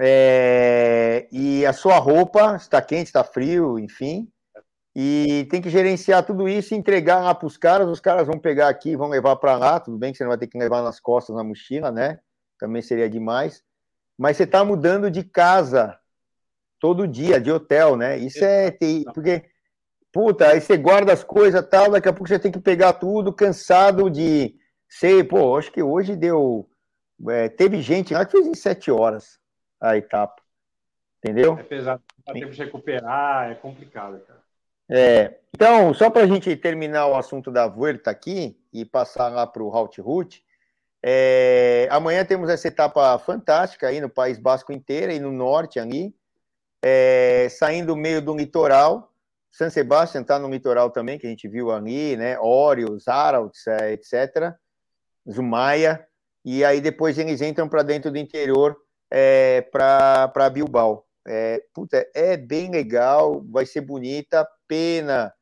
[0.00, 4.30] É, e a sua roupa, está quente, está frio, enfim.
[4.94, 7.88] E tem que gerenciar tudo isso e entregar lá para os caras.
[7.88, 9.80] Os caras vão pegar aqui, vão levar para lá.
[9.80, 12.18] Tudo bem que você não vai ter que levar nas costas na mochila, né?
[12.58, 13.62] Também seria demais.
[14.16, 15.98] Mas você está mudando de casa
[16.80, 18.18] todo dia, de hotel, né?
[18.18, 18.70] Isso é
[19.14, 19.44] porque
[20.12, 23.32] puta, aí você guarda as coisas tal, daqui a pouco você tem que pegar tudo,
[23.32, 24.56] cansado de
[24.88, 26.68] sei, pô, acho que hoje deu.
[27.28, 29.37] É, teve gente lá que fez em sete horas
[29.80, 30.42] a etapa.
[31.18, 31.58] Entendeu?
[31.58, 34.38] É pesado, dá tempo de recuperar, é complicado, cara.
[34.90, 39.46] É, então, só para a gente terminar o assunto da Vuelta aqui e passar lá
[39.46, 40.42] para o Halt Route,
[41.02, 46.14] é, amanhã temos essa etapa fantástica aí no País Basco inteiro e no norte ali,
[46.82, 49.12] é, saindo meio do litoral.
[49.50, 52.38] San Sebastián está no litoral também, que a gente viu ali, né?
[52.38, 54.54] Órios, Aralds, etc.
[55.28, 56.06] Zumaia.
[56.44, 58.76] E aí depois eles entram para dentro do interior
[59.10, 61.06] é, para Bilbao.
[61.26, 64.48] É, puta, é bem legal, vai ser bonita.
[64.66, 65.32] Pena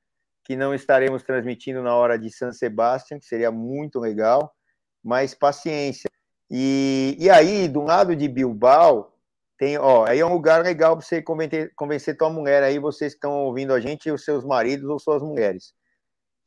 [0.45, 4.55] que não estaremos transmitindo na hora de San Sebastián, que seria muito legal,
[5.03, 6.09] mas paciência.
[6.49, 9.13] E, e aí, do lado de Bilbao,
[9.59, 13.15] tem, ó, aí é um lugar legal para você convencer, convencer tua mulher aí, vocês
[13.15, 15.75] estão ouvindo a gente, os seus maridos ou suas mulheres.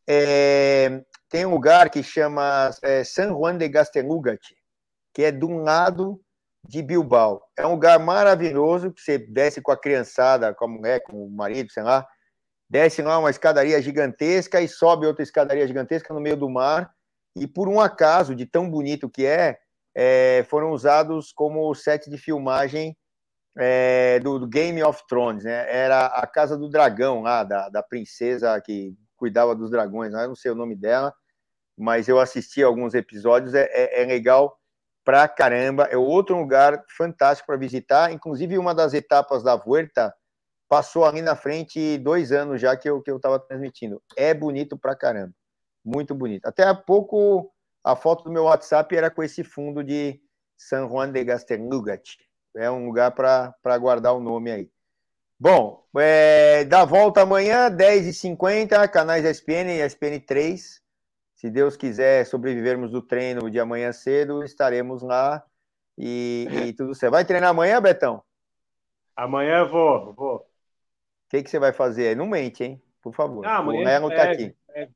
[0.07, 4.39] É, tem um lugar que chama é, San Juan de Gastelugat,
[5.13, 6.21] que é um lado
[6.69, 7.41] de Bilbao.
[7.57, 11.31] É um lugar maravilhoso que você desce com a criançada, com a mulher, com o
[11.31, 12.07] marido, sei lá.
[12.69, 16.93] Desce lá uma escadaria gigantesca e sobe outra escadaria gigantesca no meio do mar.
[17.35, 19.57] E por um acaso, de tão bonito que é,
[19.95, 22.95] é foram usados como set de filmagem
[23.57, 25.45] é, do, do, Game of Thrones.
[25.45, 25.65] Né?
[25.75, 30.13] Era a Casa do Dragão lá, da, da princesa que cuidava dos dragões.
[30.13, 31.11] Eu não sei o nome dela,
[31.75, 33.55] mas eu assisti alguns episódios.
[33.55, 34.58] é, é, é legal
[35.09, 35.85] pra caramba.
[35.85, 38.11] É outro lugar fantástico para visitar.
[38.11, 40.13] Inclusive, uma das etapas da Vuelta
[40.69, 43.99] passou ali na frente dois anos já que eu que eu estava transmitindo.
[44.15, 45.33] É bonito pra caramba,
[45.83, 46.45] muito bonito.
[46.45, 47.51] Até há pouco
[47.83, 50.21] a foto do meu WhatsApp era com esse fundo de
[50.55, 52.19] San Juan de Gasternugat.
[52.55, 54.69] É um lugar para guardar o nome aí.
[55.39, 60.79] Bom, é, da volta amanhã, 10h50, canais ESPN e ESPN 3.
[61.39, 65.41] Se Deus quiser sobrevivermos do treino de amanhã cedo, estaremos lá
[65.97, 67.13] e, e tudo certo.
[67.13, 68.21] Vai treinar amanhã, Betão?
[69.15, 70.35] Amanhã eu vou, vou.
[70.35, 70.43] O
[71.29, 72.13] que, que você vai fazer?
[72.13, 72.81] Não mente, hein?
[73.01, 73.45] Por favor.
[73.45, 74.53] Ah, amanhã o Nelo tá aqui.
[74.75, 74.89] É.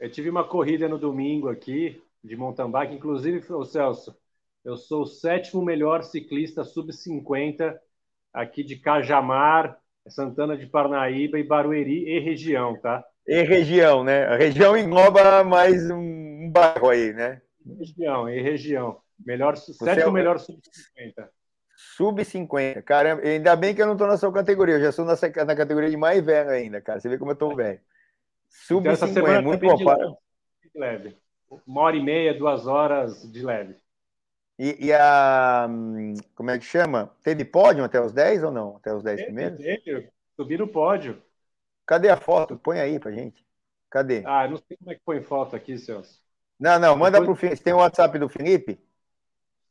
[0.00, 2.94] Eu tive uma corrida no domingo aqui, de mountain bike.
[2.94, 4.16] Inclusive, o Celso,
[4.64, 7.78] eu sou o sétimo melhor ciclista sub-50
[8.32, 9.78] aqui de Cajamar,
[10.08, 13.04] Santana de Parnaíba e Barueri e região, tá?
[13.26, 14.26] E região, né?
[14.26, 17.40] A região engloba mais um bairro aí, né?
[17.78, 19.00] Região, e região.
[19.24, 20.12] Melhor, sétimo é...
[20.12, 21.28] melhor sub-50.
[21.96, 22.82] Sub-50.
[22.82, 24.74] Caramba, ainda bem que eu não tô na sua categoria.
[24.74, 25.14] Eu já sou na,
[25.44, 27.00] na categoria de mais velho ainda, cara.
[27.00, 27.80] Você vê como eu tô velho.
[28.48, 29.76] Sub-50, então, muito bom.
[29.76, 30.16] De leve,
[30.62, 31.16] de leve.
[31.66, 33.76] Uma hora e meia, duas horas de leve.
[34.58, 35.68] E, e, a.
[36.34, 37.10] Como é que chama?
[37.22, 38.76] Teve pódio até os 10 ou não?
[38.76, 39.58] Até os 10 primeiros?
[39.58, 41.20] Teve, subi no pódio.
[41.86, 42.56] Cadê a foto?
[42.56, 43.44] Põe aí pra gente.
[43.90, 44.22] Cadê?
[44.26, 46.20] Ah, não sei como é que põe foto aqui, Celso.
[46.58, 47.26] Não, não, manda Depois...
[47.26, 47.56] pro Felipe.
[47.56, 48.80] Você tem o WhatsApp do Felipe?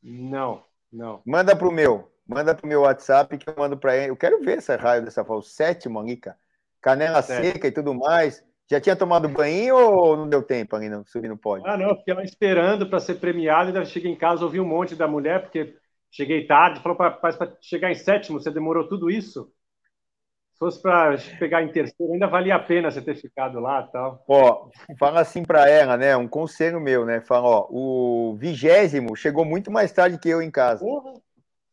[0.01, 1.21] Não, não.
[1.25, 2.11] Manda pro meu.
[2.25, 4.11] Manda pro meu WhatsApp que eu mando pra ele.
[4.11, 5.45] Eu quero ver essa raio dessa foto.
[5.45, 6.37] Sétimo ali, cara.
[6.81, 8.43] Canela seca e tudo mais.
[8.69, 11.67] Já tinha tomado banho ou não deu tempo ali, não, subir no pódio?
[11.67, 14.95] Ah, não, fiquei lá esperando para ser premiado e cheguei em casa, ouvi um monte
[14.95, 15.75] da mulher, porque
[16.09, 19.51] cheguei tarde, falou para chegar em sétimo, você demorou tudo isso?
[20.71, 24.23] Se fosse para pegar em terceiro, ainda valia a pena você ter ficado lá tal.
[24.27, 26.15] Ó, fala assim para ela, né?
[26.15, 27.19] Um conselho meu, né?
[27.21, 30.85] Fala, ó, o vigésimo chegou muito mais tarde que eu em casa.
[30.85, 31.13] Porra,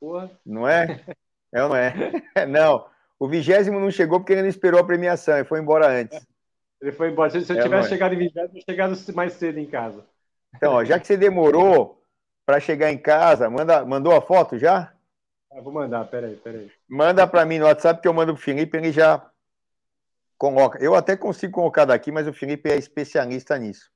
[0.01, 0.31] porra.
[0.45, 1.01] Não é?
[1.53, 1.93] É não é?
[2.47, 2.87] Não.
[3.19, 6.25] O vigésimo não chegou porque ele não esperou a premiação e foi embora antes.
[6.81, 7.29] Ele foi embora.
[7.29, 10.07] Se, se eu é, tivesse chegado em vigésimo, eu chegado mais cedo em casa.
[10.55, 12.05] Então, ó, já que você demorou
[12.47, 14.93] para chegar em casa, manda, mandou a foto já?
[15.53, 16.71] Ah, vou mandar, peraí, peraí.
[16.89, 19.29] Manda para mim no WhatsApp que eu mando pro Felipe, ele já
[20.39, 20.79] coloca.
[20.83, 23.91] Eu até consigo colocar daqui, mas o Felipe é especialista nisso.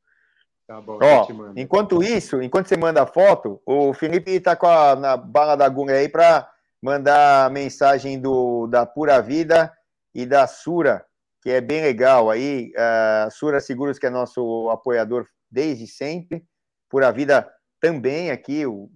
[0.67, 1.27] Tá bom, Ó,
[1.57, 5.67] enquanto isso, enquanto você manda a foto, o Felipe está com a na bala da
[5.67, 6.51] agulha aí para
[6.83, 9.71] mandar a mensagem do, da Pura Vida
[10.15, 11.05] e da Sura,
[11.43, 12.73] que é bem legal aí.
[12.77, 16.45] A Sura Seguros, que é nosso apoiador desde sempre.
[16.89, 18.67] Pura Vida também aqui.
[18.67, 18.91] Os,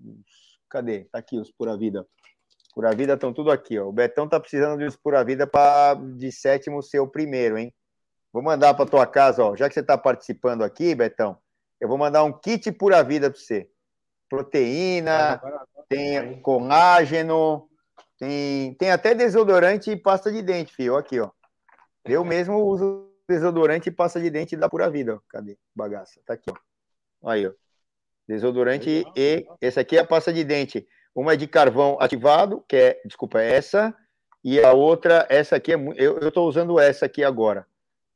[0.70, 1.04] cadê?
[1.12, 2.06] Tá aqui os Pura Vida.
[2.78, 3.88] Pura Vida estão tudo aqui, ó.
[3.88, 7.74] O Betão tá precisando de uns Pura Vida para de sétimo ser o primeiro, hein?
[8.32, 9.56] Vou mandar para tua casa, ó.
[9.56, 11.36] Já que você está participando aqui, Betão,
[11.80, 13.68] eu vou mandar um kit Pura Vida para você.
[14.28, 15.42] Proteína,
[15.88, 17.68] tem colágeno,
[18.16, 20.94] tem, tem até desodorante e pasta de dente, filho.
[20.94, 21.32] Aqui, ó.
[22.04, 25.16] Eu mesmo uso desodorante e pasta de dente da Pura Vida.
[25.16, 25.20] Ó.
[25.28, 25.58] Cadê?
[25.74, 26.20] Bagaça.
[26.24, 27.28] Tá aqui, ó.
[27.28, 27.52] Aí, ó.
[28.28, 30.86] Desodorante e esse aqui é a pasta de dente.
[31.18, 33.92] Uma é de carvão ativado, que é, desculpa, é essa,
[34.44, 37.66] e a outra, essa aqui é eu estou usando essa aqui agora,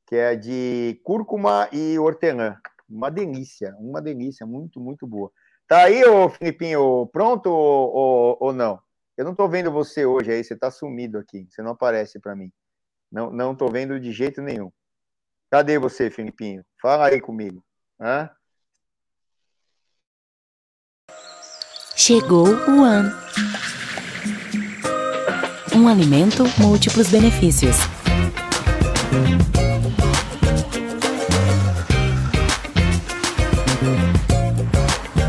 [0.06, 2.56] que é de cúrcuma e hortelã.
[2.88, 5.32] Uma delícia, uma delícia, muito, muito boa.
[5.66, 8.80] Tá aí, ô Filipinho, pronto ou, ou, ou não?
[9.16, 12.36] Eu não estou vendo você hoje aí, você está sumido aqui, você não aparece para
[12.36, 12.52] mim.
[13.10, 14.70] Não, não vendo de jeito nenhum.
[15.50, 16.64] Cadê você, Filipinho?
[16.80, 17.64] Fala aí comigo.
[18.00, 18.30] Hã?
[22.04, 23.12] Chegou o AN.
[25.72, 27.76] Um alimento múltiplos benefícios.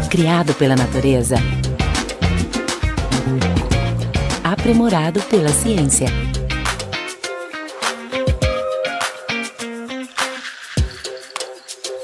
[0.09, 1.35] Criado pela natureza.
[4.43, 6.07] Aprimorado pela ciência.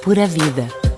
[0.04, 0.89] Pura vida.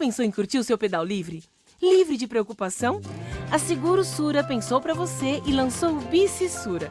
[0.00, 1.42] Pensou em curtir o seu pedal livre?
[1.80, 3.02] Livre de preocupação?
[3.50, 6.90] A Seguro Sura pensou para você e lançou o Bici Sura.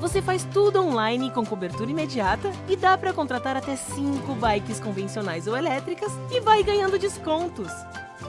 [0.00, 5.46] Você faz tudo online com cobertura imediata e dá para contratar até 5 bikes convencionais
[5.46, 7.70] ou elétricas e vai ganhando descontos.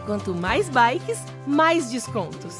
[0.06, 1.18] Quanto mais bikes,
[1.48, 2.60] mais descontos.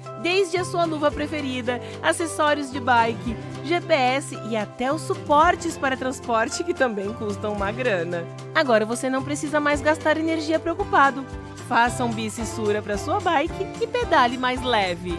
[0.21, 6.63] Desde a sua luva preferida, acessórios de bike, GPS e até os suportes para transporte
[6.63, 8.25] que também custam uma grana.
[8.53, 11.25] Agora você não precisa mais gastar energia preocupado.
[11.67, 15.17] Faça um bicissura para sua bike e pedale mais leve.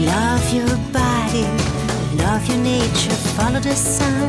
[0.00, 1.44] love your body,
[2.16, 4.28] love your nature, follow the sun,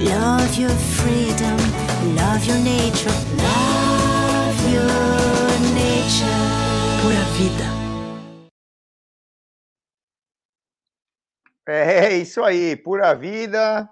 [0.00, 1.56] love your freedom,
[2.16, 6.40] love your nature, love your nature.
[7.02, 7.64] Pura vida.
[11.66, 13.88] É isso aí, pura vida.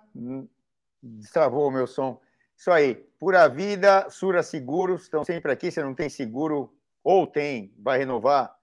[1.03, 2.21] Destravou o meu som.
[2.57, 5.71] Isso aí, pura vida, Sura Seguros, estão sempre aqui.
[5.71, 6.73] Se não tem seguro,
[7.05, 8.57] ou tem, vai renovar,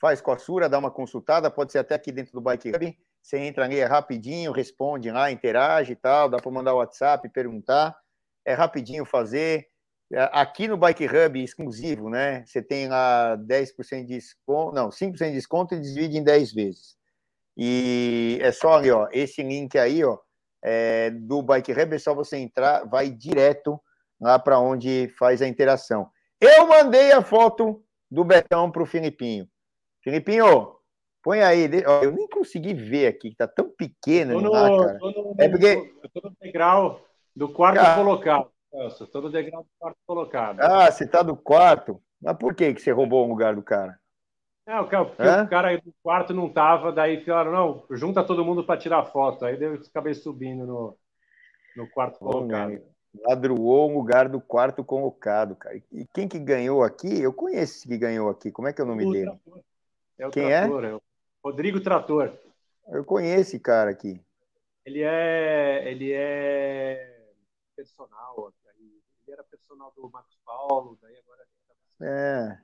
[0.00, 2.98] faz com a Sura, dá uma consultada, pode ser até aqui dentro do Bike Hub.
[3.28, 7.94] Você entra ali, é rapidinho, responde lá, interage e tal, dá para mandar WhatsApp, perguntar.
[8.42, 9.68] É rapidinho fazer.
[10.10, 12.42] É, aqui no Bike Hub, exclusivo, né?
[12.46, 16.96] Você tem lá 10% de desconto, não, 5% de desconto e divide em 10 vezes.
[17.54, 20.16] E é só ali, ó, esse link aí, ó,
[20.62, 23.78] é, do Bike Hub, é só você entrar, vai direto
[24.18, 26.08] lá para onde faz a interação.
[26.40, 29.46] Eu mandei a foto do Betão para o Filipinho.
[30.02, 30.77] Filipinho,
[31.28, 31.68] põe aí.
[32.02, 34.40] Eu nem consegui ver aqui, que tá tão pequeno.
[34.40, 34.98] No, lá, cara.
[34.98, 35.76] tô no, É porque-
[36.14, 37.04] tô no degrau
[37.36, 38.50] do quarto colocado.
[38.72, 40.60] Nossa, tô no degrau do quarto colocado.
[40.60, 42.00] Ah, você tá do quarto.
[42.20, 43.98] Mas por que, que você roubou o lugar do cara?
[44.66, 45.44] É, o cara, porque Hã?
[45.44, 49.04] o cara aí do quarto não tava, daí falaram, não, junta todo mundo para tirar
[49.04, 49.44] foto.
[49.44, 50.96] Aí eu acabei subindo no,
[51.76, 52.80] no quarto colocado.
[53.26, 55.76] Ladruou o lugar do quarto colocado, cara.
[55.92, 57.20] E quem que ganhou aqui?
[57.20, 58.50] Eu conheço esse que ganhou aqui.
[58.50, 59.30] Como é que é o nome O dele?
[60.18, 60.60] É o Quem é?
[60.60, 60.94] trator, é?
[60.94, 61.00] o
[61.48, 62.30] Rodrigo Trator.
[62.88, 64.20] Eu conheço esse cara aqui.
[64.84, 67.22] Ele é, ele é
[67.74, 68.52] personal.
[68.76, 71.50] Ele era personal do Marcos Paulo, daí agora ele
[71.98, 72.58] tá É.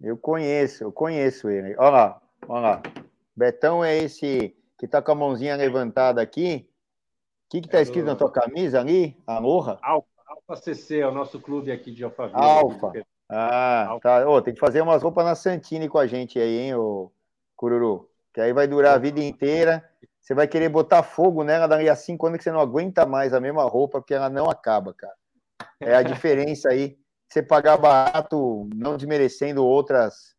[0.00, 1.74] Eu conheço, eu conheço ele.
[1.76, 2.82] Olha lá, olha lá.
[3.34, 6.68] Betão é esse que tá com a mãozinha levantada aqui.
[7.46, 9.16] O que que tá É escrito na tua camisa ali?
[9.26, 9.78] Aloha?
[9.82, 12.40] Alfa, Alfa CC, é o nosso clube aqui de Alphaville.
[12.40, 12.92] Alfa.
[13.28, 14.00] Ah, Alfa.
[14.02, 14.28] tá.
[14.28, 17.10] Ô, tem que fazer umas roupas na Santini com a gente aí, hein, ô
[17.62, 18.10] Cururu?
[18.34, 19.88] Que aí vai durar a vida inteira.
[20.20, 23.32] Você vai querer botar fogo nela dali a cinco anos que você não aguenta mais
[23.32, 25.14] a mesma roupa, porque ela não acaba, cara.
[25.78, 26.98] É a diferença aí.
[27.28, 30.34] Você pagar barato, não desmerecendo outras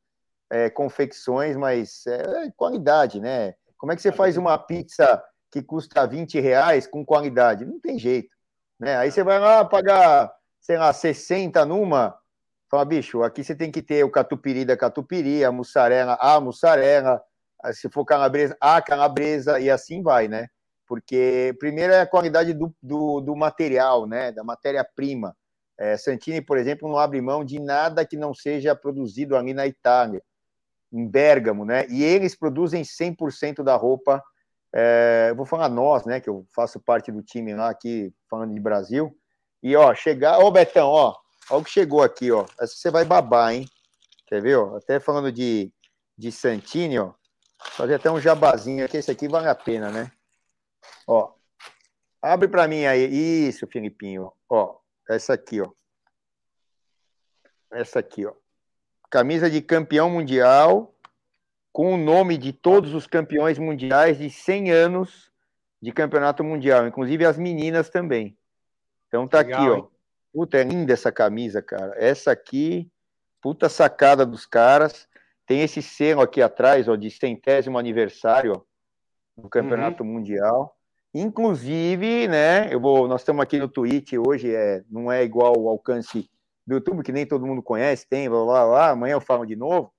[0.50, 3.56] é, confecções, mas é qualidade, né?
[3.78, 7.66] Como é que você faz uma pizza que custa 20 reais com qualidade?
[7.66, 8.36] Não tem jeito.
[8.78, 8.98] Né?
[8.98, 12.18] Aí você vai lá pagar, sei lá, 60 numa,
[12.74, 17.22] fala, bicho, aqui você tem que ter o catupiry da catupiry, a mussarela, a mussarela,
[17.72, 20.48] se for calabresa, a calabresa, e assim vai, né?
[20.88, 24.32] Porque primeiro é a qualidade do, do, do material, né?
[24.32, 25.38] Da matéria-prima.
[25.78, 29.68] É, Santini, por exemplo, não abre mão de nada que não seja produzido ali na
[29.68, 30.24] Itália,
[30.92, 31.86] em Bérgamo, né?
[31.90, 34.20] E eles produzem 100% da roupa.
[34.74, 36.20] É, vou falar nós, né?
[36.20, 39.16] Que eu faço parte do time lá aqui, falando de Brasil.
[39.62, 40.40] E, ó, chegar.
[40.40, 42.46] Ô, Betão, ó, ó o que chegou aqui, ó.
[42.60, 43.68] Essa você vai babar, hein?
[44.28, 44.78] Quer ver, ó?
[44.78, 45.72] Até falando de,
[46.18, 47.14] de Santini, ó.
[47.72, 48.98] Fazer até um jabazinho aqui.
[48.98, 50.12] Esse aqui vale a pena, né?
[51.08, 51.34] Ó.
[52.22, 53.48] Abre para mim aí.
[53.48, 54.32] Isso, Filipinho.
[54.50, 54.78] Ó,
[55.10, 55.70] essa aqui, ó.
[57.72, 58.34] Essa aqui, ó.
[59.10, 60.94] Camisa de campeão mundial
[61.72, 65.32] com o nome de todos os campeões mundiais de 100 anos
[65.82, 68.38] de campeonato mundial, inclusive as meninas também.
[69.08, 69.76] Então tá Legal, aqui, ó.
[69.76, 69.88] hein?
[70.34, 71.94] Puta, é linda essa camisa, cara.
[71.96, 72.92] Essa aqui,
[73.40, 75.08] puta sacada dos caras.
[75.46, 80.76] Tem esse selo aqui atrás, ó, de centésimo aniversário, ó, do Campeonato Mundial.
[81.14, 85.70] Inclusive, né, eu vou, nós estamos aqui no Twitch hoje, é, não é igual o
[85.70, 86.28] alcance
[86.66, 89.56] do YouTube, que nem todo mundo conhece, tem, blá, blá, blá, amanhã eu falo de
[89.56, 89.94] novo,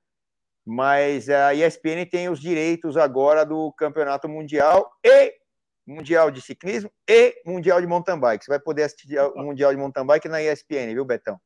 [0.66, 5.32] mas a ESPN tem os direitos agora do Campeonato Mundial e
[5.86, 8.44] Mundial de Ciclismo e Mundial de Mountain Bike.
[8.44, 11.38] Você vai poder assistir o Mundial de Mountain Bike na ESPN, viu, Betão?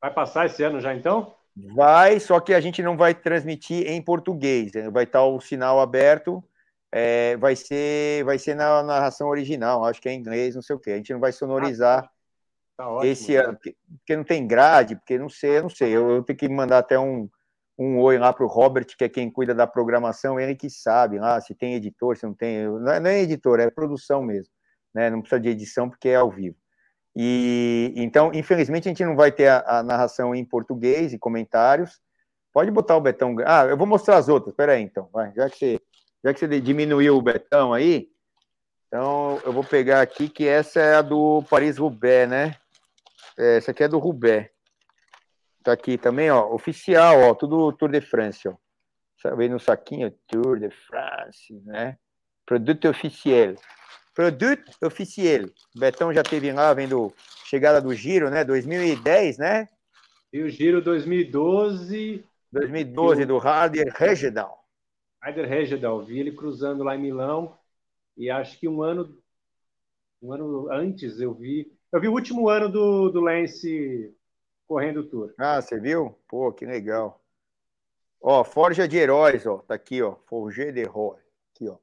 [0.00, 1.34] Vai passar esse ano já, então?
[1.74, 4.72] Vai, só que a gente não vai transmitir em português.
[4.72, 4.88] né?
[4.90, 6.42] Vai estar o sinal aberto.
[6.92, 9.84] é, vai ser, vai ser na narração original.
[9.84, 10.92] Acho que é em inglês, não sei o quê.
[10.92, 12.08] A gente não vai sonorizar
[12.76, 13.12] Tá ótimo.
[13.12, 15.94] esse ano, porque, porque não tem grade, porque não sei, eu não sei.
[15.94, 17.28] Eu, eu tenho que mandar até um,
[17.80, 21.18] um oi lá para o Robert, que é quem cuida da programação, ele que sabe
[21.18, 22.66] lá se tem editor, se não tem.
[22.68, 24.52] Não é, não é editor, é produção mesmo.
[24.94, 25.08] né?
[25.08, 26.56] Não precisa de edição porque é ao vivo.
[27.16, 31.98] E então, infelizmente, a gente não vai ter a, a narração em português e comentários.
[32.52, 33.34] Pode botar o Betão.
[33.46, 34.52] Ah, eu vou mostrar as outras.
[34.52, 35.08] Espera aí, então.
[35.10, 35.80] Vai, já que você,
[36.22, 38.08] já que você diminuiu o Betão aí,
[38.86, 42.56] então eu vou pegar aqui que essa é a do Paris-Roubaix, né?
[43.38, 44.50] É, essa aqui é do Roubaix.
[45.62, 48.56] Tá aqui também, ó, oficial, ó, tudo Tour de France, ó.
[49.36, 51.98] Vem no saquinho, Tour de France, né?
[52.46, 53.54] Produto oficial.
[54.14, 55.44] Produto oficial.
[55.76, 57.12] Betão já teve lá vendo
[57.44, 58.42] chegada do Giro, né?
[58.42, 59.68] 2010, né?
[60.32, 62.24] E o Giro 2012.
[62.50, 64.64] 2012 do Harder Regedal.
[65.20, 66.02] Harder Regedal.
[66.02, 67.58] Vi ele cruzando lá em Milão.
[68.16, 69.16] E acho que um ano,
[70.22, 71.70] um ano antes eu vi.
[71.92, 74.14] Eu vi o último ano do, do Lance
[74.70, 75.34] correndo o tour.
[75.36, 76.16] Ah, você viu?
[76.28, 77.20] Pô, que legal.
[78.20, 79.58] Ó, Forja de Heróis, ó.
[79.58, 80.14] Tá aqui, ó.
[80.26, 81.18] Forge de Heróis.
[81.52, 81.78] Aqui, ó.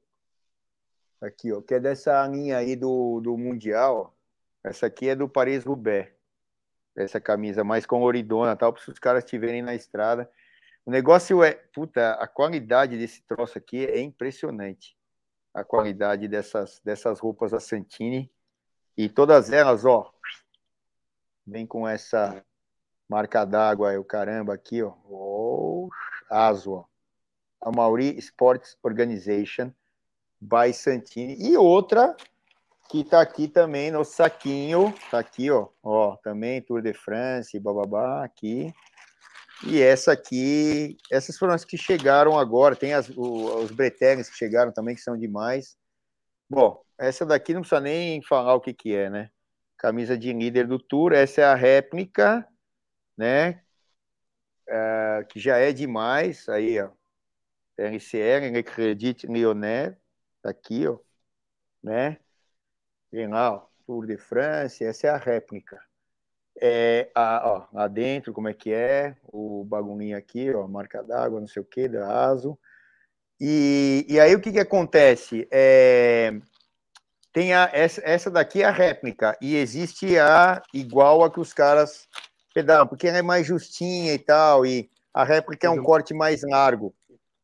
[1.20, 1.60] Aqui, ó.
[1.60, 4.16] Que é dessa linha aí do, do Mundial.
[4.64, 6.10] Essa aqui é do Paris-Roubaix.
[6.96, 10.30] Essa camisa mais coloridona, tal, para os caras estiverem na estrada.
[10.86, 14.96] O negócio é, puta, a qualidade desse troço aqui é impressionante.
[15.52, 18.32] A qualidade dessas, dessas roupas da Santini.
[18.96, 20.10] E todas elas, ó,
[21.46, 22.42] vem com essa
[23.08, 24.92] marca d'água, o caramba aqui, ó.
[25.08, 25.88] Oh,
[26.30, 26.84] ASO, ó.
[27.60, 29.72] A Mauri Sports Organization
[30.40, 31.36] by Santini.
[31.40, 32.16] E outra
[32.88, 38.24] que tá aqui também no saquinho, tá aqui, ó, ó, também Tour de France, bababá,
[38.24, 38.72] aqui.
[39.66, 44.36] E essa aqui, essas foram as que chegaram agora, tem as, o, os Bretenes que
[44.36, 45.76] chegaram também, que são demais.
[46.48, 49.30] Bom, essa daqui não precisa nem falar o que que é, né?
[49.76, 52.46] Camisa de líder do Tour, essa é a réplica,
[53.18, 53.60] né?
[54.68, 56.90] É, que já é demais, aí, ó.
[57.76, 59.94] RCR, Le Credit Lyonnais,
[60.42, 60.98] tá aqui, ó,
[61.82, 62.18] né?
[63.12, 65.80] Vem lá, ó, Tour de France, essa é a réplica.
[66.60, 71.40] É, a, ó, lá dentro, como é que é, o bagulhinho aqui, ó, marca d'água,
[71.40, 72.58] não sei o que, da ASO.
[73.40, 75.46] E, e aí o que que acontece?
[75.50, 76.32] É,
[77.32, 81.52] tem a, essa, essa daqui é a réplica, e existe a igual a que os
[81.54, 82.08] caras
[82.54, 86.42] pedalam, porque ela é mais justinha e tal, e a réplica é um corte mais
[86.42, 86.94] largo,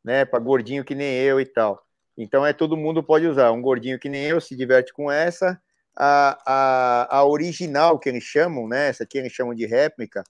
[0.05, 1.85] né, para gordinho que nem eu e tal.
[2.17, 3.51] Então é todo mundo pode usar.
[3.51, 5.61] Um gordinho que nem eu se diverte com essa.
[5.97, 8.89] A, a, a original que eles chamam, né?
[8.89, 10.23] Essa aqui eles chamam de réplica.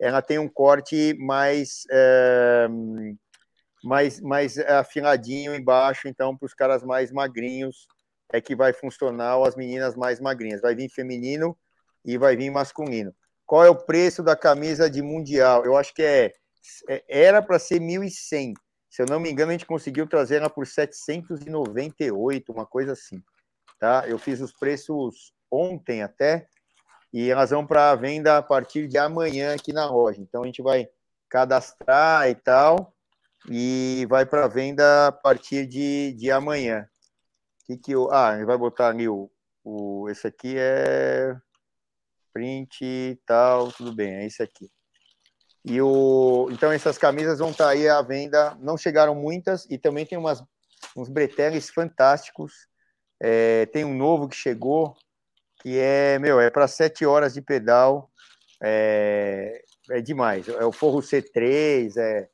[0.00, 2.68] Ela tem um corte mais é,
[3.84, 6.08] mais mais afiladinho embaixo.
[6.08, 7.86] Então para os caras mais magrinhos
[8.32, 9.36] é que vai funcionar.
[9.36, 10.60] Ou as meninas mais magrinhas.
[10.60, 11.56] Vai vir feminino
[12.04, 13.14] e vai vir masculino.
[13.46, 15.64] Qual é o preço da camisa de mundial?
[15.64, 16.32] Eu acho que é,
[16.88, 18.54] é era para ser 1.100
[18.96, 23.22] se eu não me engano, a gente conseguiu trazer ela por 798, uma coisa assim.
[23.78, 24.08] Tá?
[24.08, 26.48] Eu fiz os preços ontem até,
[27.12, 30.18] e elas vão para venda a partir de amanhã aqui na loja.
[30.22, 30.88] Então a gente vai
[31.28, 32.94] cadastrar e tal,
[33.50, 36.88] e vai para venda a partir de, de amanhã.
[37.66, 39.30] Que que eu, ah, vai botar ali o,
[39.62, 40.08] o.
[40.08, 41.36] Esse aqui é
[42.36, 44.70] print e tal, tudo bem, é esse aqui.
[45.64, 48.54] E o, então essas camisas vão estar tá aí à venda.
[48.60, 50.44] Não chegaram muitas e também tem umas,
[50.94, 52.52] uns breteles fantásticos.
[53.18, 54.94] É, tem um novo que chegou
[55.62, 58.10] que é meu é para sete horas de pedal.
[58.62, 60.46] É, é demais.
[60.46, 61.96] É o forro C3.
[61.96, 62.28] É,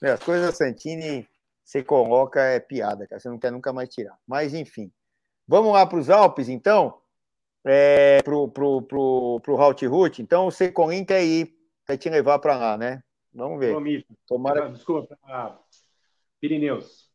[0.00, 1.28] meu, as coisas da Santini
[1.62, 3.20] você coloca é piada, cara.
[3.20, 4.18] Você não quer nunca mais tirar.
[4.26, 4.90] Mas enfim,
[5.46, 7.01] vamos lá para os Alpes então.
[7.64, 10.20] É, pro, pro, pro, pro Halt Route.
[10.20, 11.54] Então o Secolim quer ir
[11.86, 13.02] vai te levar para lá, né?
[13.34, 14.04] Vamos ver.
[14.26, 14.68] Tomara...
[14.70, 15.18] Desculpa,
[16.40, 17.10] Pirineus.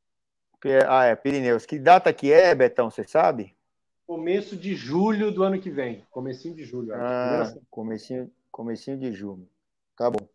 [0.87, 1.65] Ah, é, Pirineus.
[1.65, 3.55] Que data que é, Betão, você sabe?
[4.05, 6.05] Começo de julho do ano que vem.
[6.09, 6.93] Comecinho de julho.
[6.95, 9.47] Ah, comecinho, comecinho de julho.
[9.95, 10.27] Tá bom.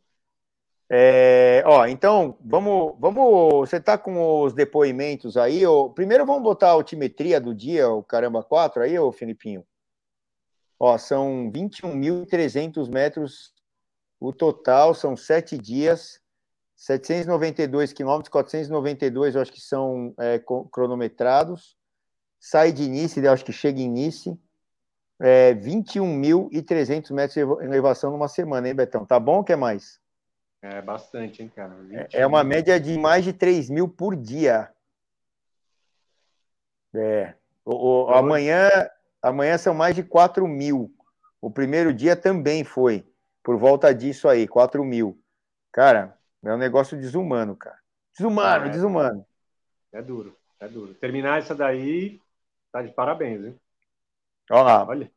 [0.90, 3.68] É, ó, então, vamos, vamos.
[3.68, 5.66] Você tá com os depoimentos aí?
[5.66, 9.64] Ou, primeiro vamos botar a altimetria do dia, o caramba 4 aí, ô Filipinho?
[10.84, 13.54] Ó, são 21.300 metros
[14.18, 16.20] o total são sete dias,
[16.74, 20.40] 792 quilômetros, 492 eu acho que são é,
[20.72, 21.76] cronometrados.
[22.40, 24.36] Sai de Nice, eu acho que chega em Nice.
[25.20, 29.06] É, 21.300 metros de elevação numa semana, hein, Betão?
[29.06, 30.00] Tá bom ou quer mais?
[30.60, 31.76] É bastante, hein, cara?
[31.92, 34.68] É, é uma média de mais de 3 mil por dia.
[36.92, 37.34] É.
[37.64, 38.68] O, o, amanhã,
[39.22, 40.92] amanhã são mais de 4 mil.
[41.40, 43.06] O primeiro dia também foi
[43.42, 45.18] por volta disso aí, 4 mil.
[45.72, 47.78] Cara, é um negócio desumano, cara.
[48.16, 48.70] Desumano, ah, é.
[48.70, 49.26] desumano.
[49.92, 50.94] É duro, é duro.
[50.94, 52.20] Terminar essa daí,
[52.70, 53.60] tá de parabéns, hein?
[54.50, 54.86] Olha lá.
[54.86, 55.10] Olha.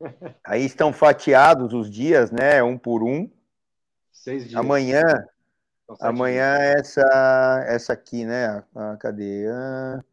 [0.44, 2.62] Aí estão fatiados os dias, né?
[2.62, 3.30] Um por um.
[4.12, 4.58] Seis dias.
[4.58, 5.02] Amanhã,
[6.00, 8.62] amanhã essa, essa aqui, né?
[8.74, 9.46] Ah, cadê?
[9.48, 10.04] Ah,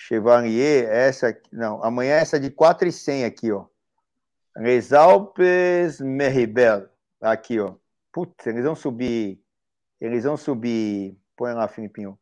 [0.00, 1.50] Chevalier, essa aqui.
[1.52, 3.66] Não, amanhã essa de 4 e 100 aqui, ó.
[4.56, 6.88] Resalpes Meribel.
[7.20, 7.74] Aqui, ó.
[8.12, 9.42] Putz, eles vão subir.
[10.00, 11.18] Eles vão subir.
[11.36, 12.16] Põe lá, Filipinho.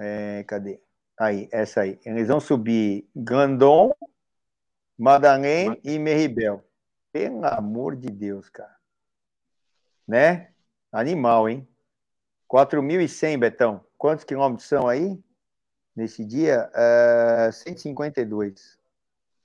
[0.00, 0.82] É, cadê?
[1.16, 2.00] Aí, essa aí.
[2.04, 3.92] Eles vão subir Grandon,
[4.98, 6.64] Madalene e Meribel.
[7.12, 8.76] Pelo amor de Deus, cara.
[10.06, 10.50] Né?
[10.90, 11.68] Animal, hein?
[12.50, 13.86] 4.100, Betão.
[13.96, 15.22] Quantos quilômetros são aí?
[15.94, 16.70] Nesse dia?
[16.70, 18.78] Uh, 152.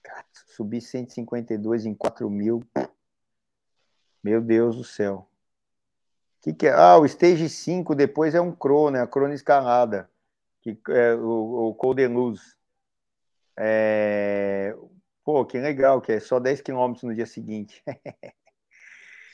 [0.01, 2.63] Cara, subir 152 em 4 mil.
[4.23, 5.29] Meu Deus do céu.
[6.41, 6.71] Que que é?
[6.71, 9.01] Ah, o Stage 5 depois é um crono, né?
[9.01, 10.09] A crono escalada.
[10.61, 12.57] Que é o, o Golden Luz.
[13.57, 14.75] É...
[15.25, 17.83] Pô, que legal, que é só 10 quilômetros no dia seguinte.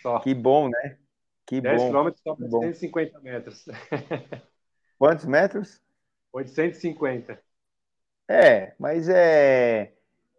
[0.01, 0.19] Só.
[0.21, 0.97] Que bom, né?
[1.45, 1.87] Que 10 bom.
[1.87, 3.65] quilômetros só 850 metros.
[4.97, 5.82] Quantos metros?
[6.33, 7.41] 850.
[8.27, 9.93] É, mas é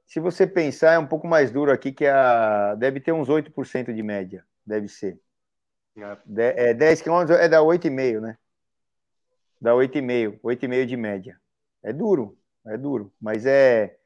[0.07, 3.93] se você pensar, é um pouco mais duro aqui, que a, deve ter uns 8%
[3.93, 5.19] de média, deve ser.
[5.97, 6.17] É.
[6.25, 8.39] De, é, 10 quilômetros é da 8,5, né?
[9.61, 11.41] Dá 8,5, 8,5 de média.
[11.83, 13.97] É duro, é duro, mas é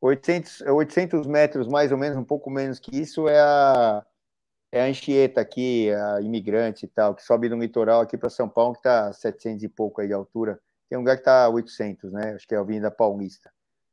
[0.00, 4.04] 800, 800 metros, mais ou menos, um pouco menos que isso, é a,
[4.70, 8.48] é a Anchieta aqui, a imigrante e tal, que sobe no litoral aqui para São
[8.48, 10.60] Paulo, que está 700 e pouco aí de altura.
[10.92, 12.34] Tem um lugar que está 800, né?
[12.34, 13.50] Acho que é a Avenida Paulista,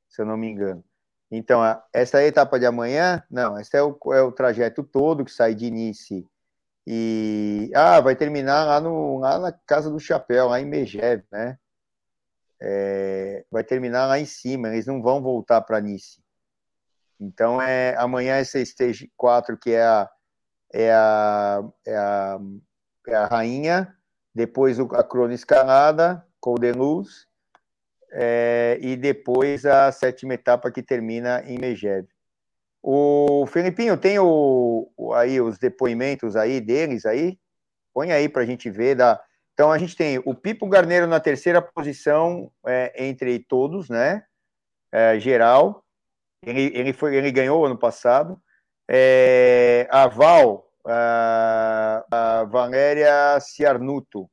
[0.10, 0.84] se eu não me engano.
[1.32, 1.62] Então,
[1.94, 5.32] essa é a etapa de amanhã, não, esse é o, é o trajeto todo que
[5.32, 6.30] sai de início
[6.86, 11.58] e ah, vai terminar lá, no, lá na Casa do Chapéu, lá em Megeve, né?
[12.62, 16.22] É, vai terminar lá em cima, eles não vão voltar para Nice.
[17.18, 20.10] Então, é, amanhã essa stage 4, que é a,
[20.74, 22.40] é a, é a,
[23.08, 23.96] é a rainha,
[24.36, 27.28] depois a crona escalada, Golden Luz,
[28.12, 32.08] é, e depois a sétima etapa que termina em Megeve.
[32.82, 37.38] O Felipinho, tem o, o, aí os depoimentos aí deles aí?
[37.94, 38.96] Põe aí para a gente ver.
[38.96, 39.22] Da...
[39.54, 44.24] Então a gente tem o Pipo Garneiro na terceira posição é, entre todos, né?
[44.92, 45.84] É, geral.
[46.46, 48.42] Ele, ele, foi, ele ganhou ano passado.
[48.90, 54.30] É, a Val, a, a Valéria Ciarnuto,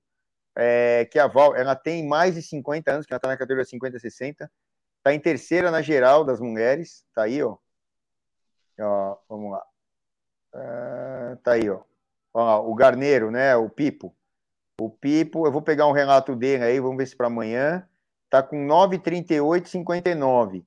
[0.56, 3.64] é, que a Val ela tem mais de 50 anos, que ela está na categoria
[3.64, 4.50] 50 60,
[4.98, 7.56] está em terceira na geral das mulheres, tá aí, ó.
[8.80, 9.62] ó vamos lá.
[10.54, 11.82] Uh, aí, ó.
[12.32, 12.68] ó.
[12.68, 13.54] O Garneiro, né?
[13.54, 14.16] O Pipo.
[14.80, 17.86] O Pipo, eu vou pegar um relato dele aí, vamos ver se para amanhã.
[18.30, 20.64] Tá com 9,38,59.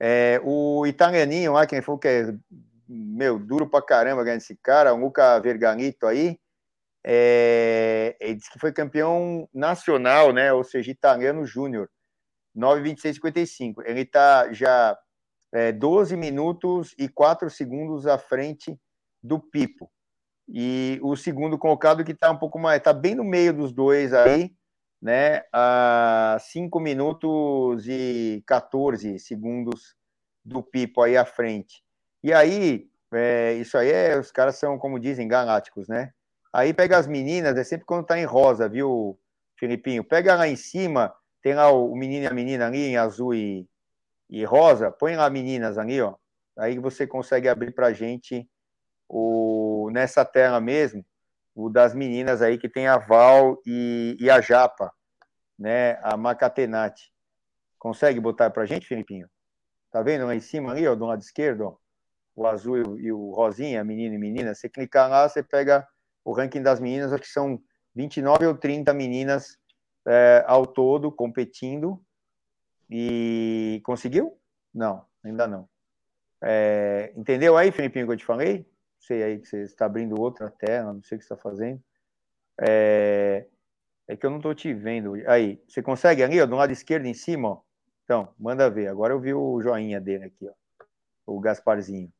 [0.00, 2.34] É, o italianinho lá, quem falou que é,
[2.88, 6.38] meu, duro pra caramba ganhar esse cara, o Luca Verganito aí,
[7.04, 10.52] é, ele disse que foi campeão nacional, né?
[10.52, 11.88] Ou seja, italiano júnior,
[12.56, 13.82] 9,26,55.
[13.84, 14.98] Ele está já
[15.52, 18.78] é, 12 minutos e 4 segundos à frente
[19.22, 19.90] do Pipo.
[20.48, 24.12] E o segundo colocado que está um pouco mais, está bem no meio dos dois
[24.14, 24.50] aí,
[25.00, 25.42] né?
[25.52, 29.94] A 5 minutos e 14 segundos
[30.44, 31.82] do Pipo aí à frente.
[32.22, 36.12] E aí, é, isso aí é, os caras são, como dizem, galácticos, né?
[36.52, 39.18] Aí pega as meninas, é sempre quando tá em rosa, viu,
[39.58, 40.02] Filipinho?
[40.02, 43.68] Pega lá em cima, tem lá o menino e a menina ali em azul e,
[44.30, 46.14] e rosa, põe lá meninas ali, ó.
[46.56, 48.48] Aí você consegue abrir pra gente
[49.08, 51.04] o, nessa tela mesmo,
[51.54, 54.92] o das meninas aí que tem a Val e, e a Japa,
[55.58, 55.98] né?
[56.02, 57.12] A Macatenati.
[57.78, 59.28] Consegue botar pra gente, Filipinho?
[59.90, 61.76] Tá vendo lá em cima ali, ó, do lado esquerdo, ó,
[62.34, 64.54] o azul e o rosinha, menino e menina.
[64.54, 65.86] Você clicar lá, você pega
[66.28, 67.58] o ranking das meninas, acho que são
[67.94, 69.58] 29 ou 30 meninas
[70.06, 72.04] é, ao todo competindo.
[72.90, 74.38] E conseguiu?
[74.74, 75.66] Não, ainda não.
[76.42, 78.70] É, entendeu aí, Felipinho, que eu te falei?
[78.98, 81.82] Sei aí que você está abrindo outra tela, não sei o que você está fazendo.
[82.60, 83.46] É,
[84.06, 85.14] é que eu não estou te vendo.
[85.26, 87.60] Aí, você consegue ali, ó, do lado esquerdo em cima, ó.
[88.04, 88.88] Então, manda ver.
[88.88, 90.52] Agora eu vi o joinha dele aqui, ó.
[91.26, 92.12] O Gasparzinho.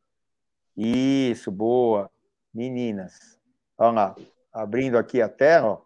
[0.74, 2.10] Isso, boa.
[2.54, 3.37] Meninas.
[3.78, 4.16] Vamos lá,
[4.52, 5.80] abrindo aqui a tela,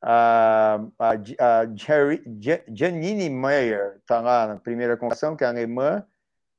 [0.00, 2.24] a, a, a Jerry,
[2.72, 6.02] Janine Meyer está lá na primeira colocação, que é alemã,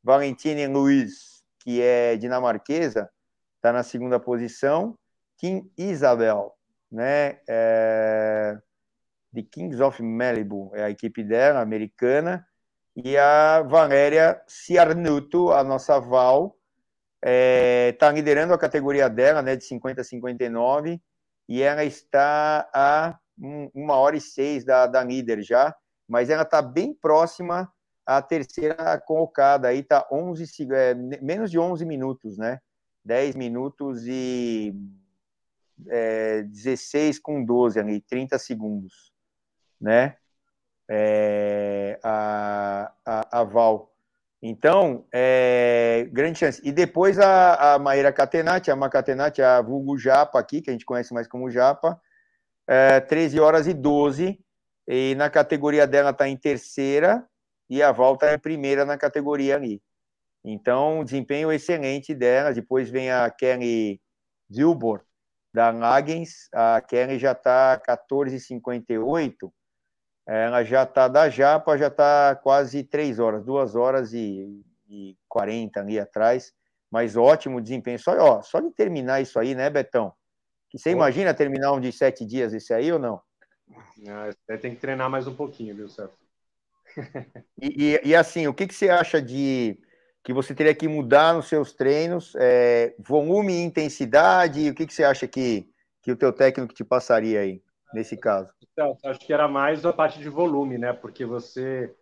[0.04, 3.10] Valentine Luiz, que é dinamarquesa,
[3.56, 4.96] está na segunda posição,
[5.38, 6.56] Kim Isabel,
[6.92, 8.56] né, é,
[9.34, 12.46] de Kings of Malibu, é a equipe dela, americana,
[12.96, 16.57] E a Valéria Ciarnuto, a nossa Val,
[17.18, 21.02] está é, tá liderando a categoria dela, né, de 50 a 59,
[21.50, 25.76] e ela está a um, uma hora e seis da, da líder já,
[26.08, 27.72] mas ela está bem próxima
[28.06, 32.60] à terceira colocada, aí está 11, é, menos de 11 minutos, né?
[33.04, 34.74] 10 minutos e
[35.88, 39.14] é, 16 com 12 ali, 30 segundos,
[39.80, 40.18] né?
[40.90, 43.94] É, a, a, a Val.
[44.42, 46.62] Então, é, grande chance.
[46.64, 50.86] E depois a, a Maíra Catenati, a Macatenati, a vulgo Japa aqui, que a gente
[50.86, 52.00] conhece mais como Japa,
[52.68, 54.40] é, 13 horas e 12,
[54.88, 57.28] e na categoria dela está em terceira,
[57.70, 59.82] e a volta é primeira na categoria ali.
[60.44, 62.54] Então, desempenho excelente dela.
[62.54, 64.00] Depois vem a Kelly
[64.54, 65.04] Zilbor,
[65.54, 66.48] da Lagens.
[66.54, 69.52] A Kelly já está 14,58.
[70.28, 75.80] Ela já está da Japa, já está quase três horas, duas horas e, e 40
[75.80, 76.54] ali atrás.
[76.92, 77.98] Mas ótimo desempenho.
[77.98, 80.14] Só, ó, só de terminar isso aí, né, Betão?
[80.70, 83.22] Que você imagina terminar um de sete dias esse aí ou não?
[83.98, 86.18] não tem que treinar mais um pouquinho, viu, Celso?
[87.62, 89.80] e, e, e, assim, o que, que você acha de
[90.24, 92.34] que você teria que mudar nos seus treinos?
[92.38, 94.70] É, volume e intensidade?
[94.70, 95.70] O que, que você acha que,
[96.02, 97.62] que o teu técnico te passaria aí,
[97.94, 98.57] nesse caso?
[98.78, 100.94] Então, acho que era mais a parte de volume, né?
[100.94, 101.96] Porque você...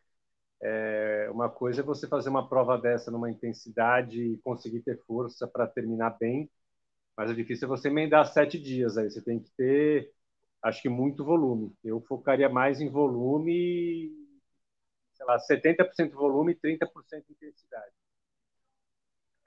[0.61, 5.47] É, uma coisa é você fazer uma prova dessa numa intensidade e conseguir ter força
[5.47, 6.49] para terminar bem,
[7.15, 9.09] mas é difícil você emendar sete dias aí.
[9.09, 10.11] Você tem que ter,
[10.63, 11.73] acho que, muito volume.
[11.83, 14.11] Eu focaria mais em volume,
[15.13, 17.93] sei lá, 70% volume e 30% intensidade.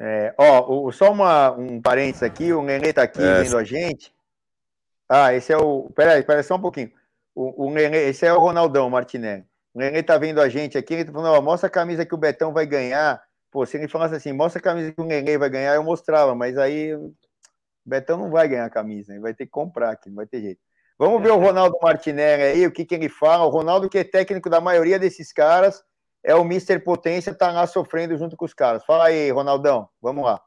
[0.01, 3.43] É, ó, só uma, um parênteses aqui, o Nenê está aqui é.
[3.43, 4.15] vendo a gente.
[5.09, 5.91] Ah, esse é o.
[5.91, 6.93] Peraí, peraí só um pouquinho.
[7.41, 9.45] O, Nenê, esse é o Ronaldão Martinelli.
[9.73, 12.13] O Nenê está vendo a gente aqui, ele está falando, ó, mostra a camisa que
[12.13, 13.23] o Betão vai ganhar.
[13.49, 16.35] Pô, se ele falasse assim, mostra a camisa que o Nenê vai ganhar, eu mostrava,
[16.35, 17.15] mas aí o
[17.87, 20.41] Betão não vai ganhar a camisa, ele vai ter que comprar aqui, não vai ter
[20.41, 20.61] jeito.
[20.99, 23.45] Vamos ver o Ronaldo Martinelli aí, o que, que ele fala.
[23.45, 25.81] O Ronaldo, que é técnico da maioria desses caras,
[26.25, 26.81] é o Mr.
[26.81, 28.85] Potência, tá lá sofrendo junto com os caras.
[28.85, 30.41] Fala aí, Ronaldão, vamos lá.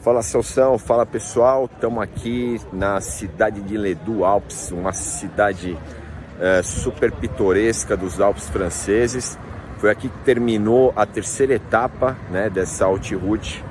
[0.00, 5.76] Fala Celção, fala pessoal, estamos aqui na cidade de Ledoux Alpes, uma cidade
[6.40, 9.36] é, super pitoresca dos Alpes franceses.
[9.78, 13.64] Foi aqui que terminou a terceira etapa né, dessa Route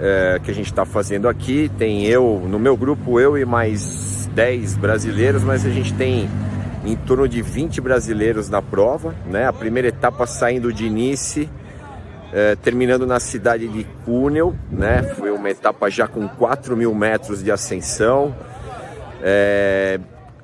[0.00, 1.68] é, que a gente está fazendo aqui.
[1.76, 6.30] Tem eu, no meu grupo, eu e mais 10 brasileiros, mas a gente tem
[6.84, 9.48] em torno de 20 brasileiros na prova, né?
[9.48, 11.50] A primeira etapa saindo de Nice,
[12.34, 15.04] é, terminando na cidade de Cúnel, né?
[15.14, 18.34] Foi uma etapa já com 4 mil metros de ascensão.
[19.22, 20.00] É,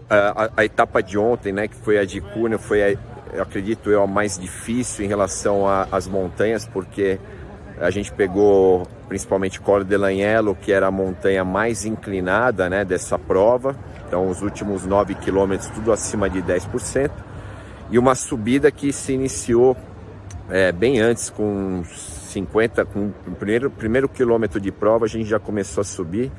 [0.09, 1.67] a, a, etapa de ontem, né?
[1.67, 6.07] Que foi a de Cúnel, foi, a, acredito eu, a mais difícil em relação às
[6.07, 7.19] montanhas, porque
[7.81, 13.19] a gente pegou principalmente Col de Lanhelo, que era a montanha mais inclinada né, dessa
[13.19, 13.75] prova.
[14.07, 17.11] Então, os últimos 9 quilômetros, tudo acima de 10%.
[17.91, 19.77] E uma subida que se iniciou
[20.51, 25.39] é, bem antes, com 50, com o primeiro, primeiro quilômetro de prova, a gente já
[25.39, 26.31] começou a subir.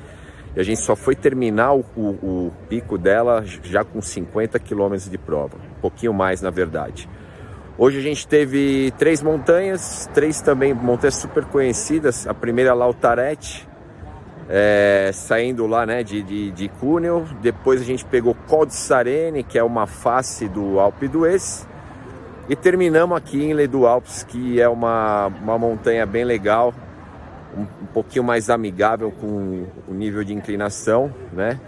[0.54, 5.16] E a gente só foi terminar o, o, pico dela já com 50 quilômetros de
[5.16, 5.56] prova.
[5.56, 7.08] Um pouquinho mais, na verdade.
[7.78, 12.26] Hoje a gente teve três montanhas, três também montanhas super conhecidas.
[12.26, 13.66] A primeira Lautarete,
[14.46, 16.70] é, saindo lá né, de, de, de.
[17.40, 21.66] Depois a gente pegou Col de Sarene, que é uma face do Alpe d'Huez.
[22.48, 26.74] E terminamos aqui em Ledo Alpes, que é uma, uma montanha bem legal,
[27.56, 31.60] um, um pouquinho mais amigável com o nível de inclinação, né?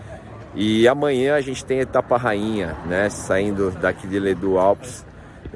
[0.55, 3.09] E amanhã a gente tem a etapa rainha, né?
[3.09, 5.05] Saindo daqui de Ledo Alpes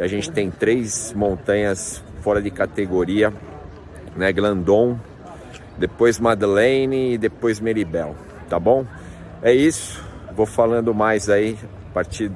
[0.00, 3.32] a gente tem três montanhas fora de categoria,
[4.16, 4.32] né?
[4.32, 4.98] Glandon,
[5.76, 8.14] depois Madeleine e depois Meribel,
[8.48, 8.86] tá bom?
[9.42, 10.02] É isso,
[10.34, 11.58] vou falando mais aí
[11.90, 12.30] a partir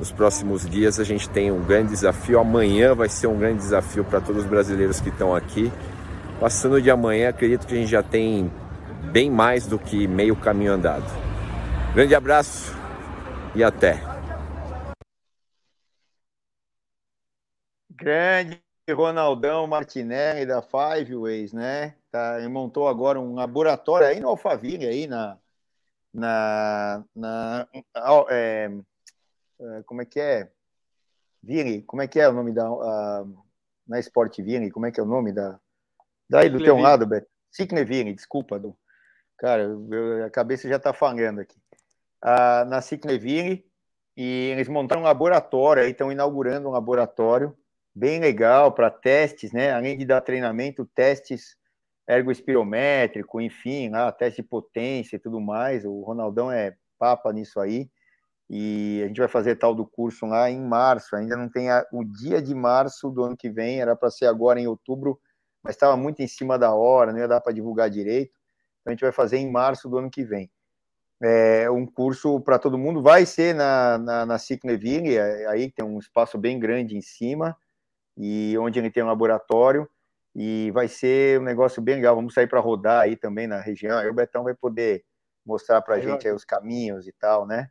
[0.00, 0.98] dos próximos dias.
[0.98, 2.40] A gente tem um grande desafio.
[2.40, 5.70] Amanhã vai ser um grande desafio para todos os brasileiros que estão aqui.
[6.40, 8.50] Passando de amanhã, acredito que a gente já tem
[9.12, 11.04] bem mais do que meio caminho andado.
[11.94, 12.74] Grande abraço
[13.54, 14.00] e até!
[17.90, 18.58] Grande
[18.90, 21.94] Ronaldão Martinelli da Five Ways, né?
[22.10, 25.36] Tá, montou agora um laboratório aí no Alphaville, aí na.
[26.12, 27.68] na, na
[28.30, 28.70] é,
[29.86, 30.50] como é que é?
[31.42, 32.70] Vini, como é que é o nome da.
[32.70, 33.44] Uh,
[33.86, 35.58] na Sport Vini, como é que é o nome da.
[36.28, 37.28] Daí do teu lado, Beto.
[37.50, 38.76] Cicnevini, desculpa, do,
[39.36, 41.58] cara, eu, a cabeça já tá falhando aqui.
[42.22, 43.64] Uh, na Cicnevini,
[44.16, 47.56] e eles montaram um laboratório, aí estão inaugurando um laboratório
[47.94, 49.72] bem legal para testes, né?
[49.72, 51.56] Além de dar treinamento, testes
[52.06, 55.84] ergoespirométrico, enfim, lá, teste de potência e tudo mais.
[55.84, 57.90] O Ronaldão é papa nisso aí.
[58.52, 61.14] E a gente vai fazer tal do curso lá em março.
[61.14, 64.26] Ainda não tem a, o dia de março do ano que vem, era para ser
[64.26, 65.20] agora em outubro,
[65.62, 68.32] mas estava muito em cima da hora, não ia dar para divulgar direito.
[68.80, 70.50] Então a gente vai fazer em março do ano que vem.
[71.22, 75.98] É um curso para todo mundo, vai ser na, na, na Cicleville, aí tem um
[75.98, 77.56] espaço bem grande em cima,
[78.16, 79.88] e onde ele tem um laboratório,
[80.34, 82.16] e vai ser um negócio bem legal.
[82.16, 83.98] Vamos sair para rodar aí também na região.
[83.98, 85.04] Aí o Betão vai poder
[85.44, 87.68] mostrar para a gente aí os caminhos e tal, né?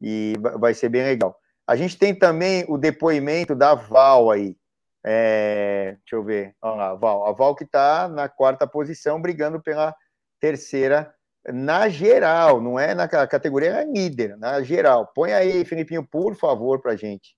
[0.00, 1.36] E vai ser bem legal.
[1.66, 4.56] A gente tem também o depoimento da Val aí.
[5.04, 6.54] É, deixa eu ver.
[6.60, 7.26] Vamos lá, Val.
[7.26, 9.94] A Val que está na quarta posição, brigando pela
[10.40, 11.14] terceira
[11.46, 15.06] na geral, não é na categoria é líder, na geral.
[15.14, 17.34] Põe aí, Filipinho, por favor, para gente.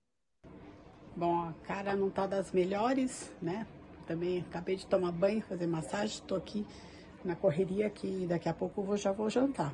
[1.15, 3.67] Bom, a cara não tá das melhores, né?
[4.07, 6.67] Também acabei de tomar banho, fazer massagem, estou aqui
[7.25, 9.73] na correria que daqui a pouco eu já vou jantar.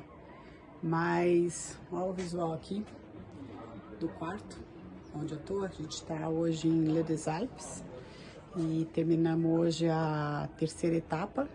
[0.81, 2.85] Mas olha o visual aqui
[3.99, 4.57] do quarto
[5.13, 5.63] onde eu tô.
[5.63, 7.83] A gente está hoje em Le des Alpes
[8.55, 11.47] e terminamos hoje a terceira etapa.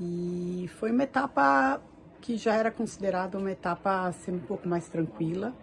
[0.00, 1.80] E foi uma etapa
[2.20, 5.54] que já era considerada uma etapa assim, um pouco mais tranquila.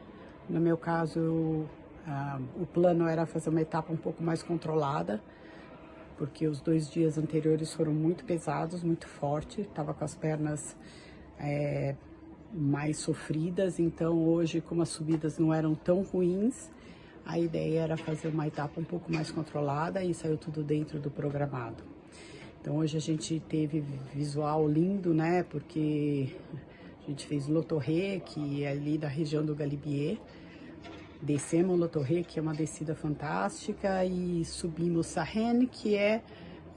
[0.47, 1.65] No meu caso,
[2.55, 5.21] o plano era fazer uma etapa um pouco mais controlada
[6.17, 10.75] porque os dois dias anteriores foram muito pesados, muito forte, estava com as pernas
[11.39, 11.95] é,
[12.53, 16.69] mais sofridas, então hoje, como as subidas não eram tão ruins,
[17.25, 21.11] a ideia era fazer uma etapa um pouco mais controlada e saiu tudo dentro do
[21.11, 21.83] programado.
[22.61, 23.83] Então hoje a gente teve
[24.13, 25.43] visual lindo, né?
[25.43, 26.35] Porque
[27.05, 30.17] a gente fez Lotorre, que é ali da região do Galibier,
[31.21, 36.21] Descemos La Torre, que é uma descida fantástica, e subimos Sarrene, que é,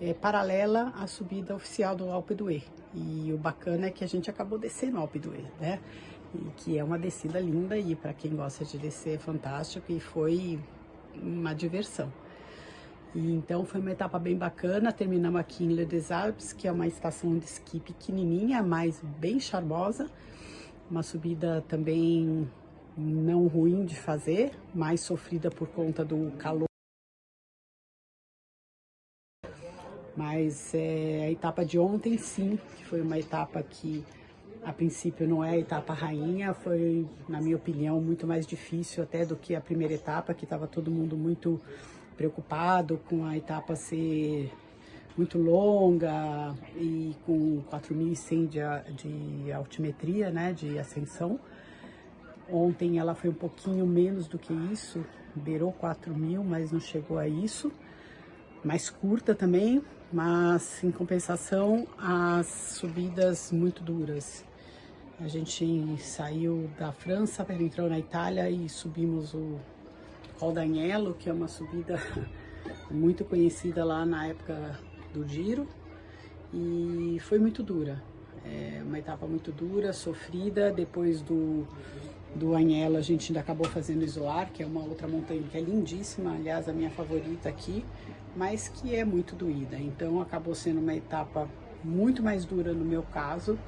[0.00, 2.79] é, paralela à subida oficial do Alpe d'Huez.
[2.94, 5.78] E o bacana é que a gente acabou descendo o Alpe d'Huez, né?
[6.34, 10.00] E que é uma descida linda e para quem gosta de descer é fantástico e
[10.00, 10.58] foi
[11.14, 12.12] uma diversão.
[13.14, 14.92] E então foi uma etapa bem bacana.
[14.92, 19.40] Terminamos aqui em Le des Alpes, que é uma estação de esqui pequenininha, mas bem
[19.40, 20.08] charmosa.
[20.90, 22.48] Uma subida também
[22.96, 26.69] não ruim de fazer, mais sofrida por conta do calor.
[30.16, 34.04] Mas é, a etapa de ontem, sim, que foi uma etapa que
[34.62, 39.24] a princípio não é a etapa rainha, foi, na minha opinião, muito mais difícil até
[39.24, 41.60] do que a primeira etapa, que estava todo mundo muito
[42.16, 44.52] preocupado com a etapa ser
[45.16, 51.40] muito longa e com 4.100 de, de altimetria, né, de ascensão.
[52.50, 55.04] Ontem ela foi um pouquinho menos do que isso,
[55.34, 57.72] beirou 4 mil, mas não chegou a isso.
[58.62, 59.82] Mais curta também,
[60.12, 64.44] mas em compensação as subidas muito duras.
[65.20, 69.60] A gente saiu da França, entrou na Itália e subimos o
[70.38, 72.00] Col d'Agnello, que é uma subida
[72.90, 74.78] muito conhecida lá na época
[75.12, 75.68] do Giro,
[76.52, 78.02] e foi muito dura.
[78.44, 81.66] É uma etapa muito dura, sofrida, depois do
[82.34, 85.60] do Anhelo a gente ainda acabou fazendo Isolar, que é uma outra montanha que é
[85.60, 87.84] lindíssima, aliás, a minha favorita aqui,
[88.36, 89.76] mas que é muito doída.
[89.76, 91.48] Então acabou sendo uma etapa
[91.82, 93.58] muito mais dura no meu caso,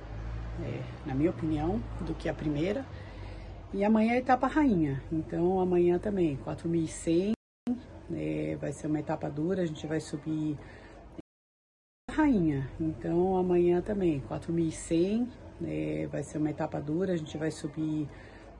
[0.62, 2.84] é, na minha opinião, do que a primeira.
[3.74, 7.32] E amanhã é a etapa rainha, então amanhã também, 4.100,
[8.14, 10.58] é, vai ser uma etapa dura, a gente vai subir
[12.10, 15.26] rainha, então amanhã também, 4.100,
[15.64, 18.06] é, vai ser uma etapa dura, a gente vai subir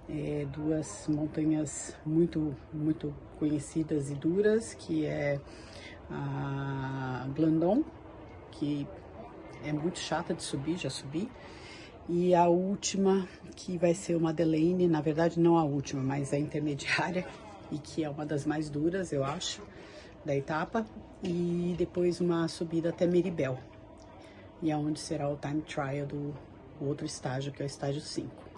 [0.09, 5.39] é, duas montanhas muito, muito conhecidas e duras, que é
[6.13, 7.83] a Glandon,
[8.51, 8.87] que
[9.65, 11.31] é muito chata de subir, já subi,
[12.09, 16.39] e a última, que vai ser o Madeleine, na verdade não a última, mas a
[16.39, 17.27] intermediária,
[17.71, 19.63] e que é uma das mais duras, eu acho,
[20.25, 20.87] da etapa,
[21.23, 23.59] e depois uma subida até Meribel,
[24.61, 26.35] e é onde será o time trial do
[26.81, 28.52] outro estágio, que é o estágio 5.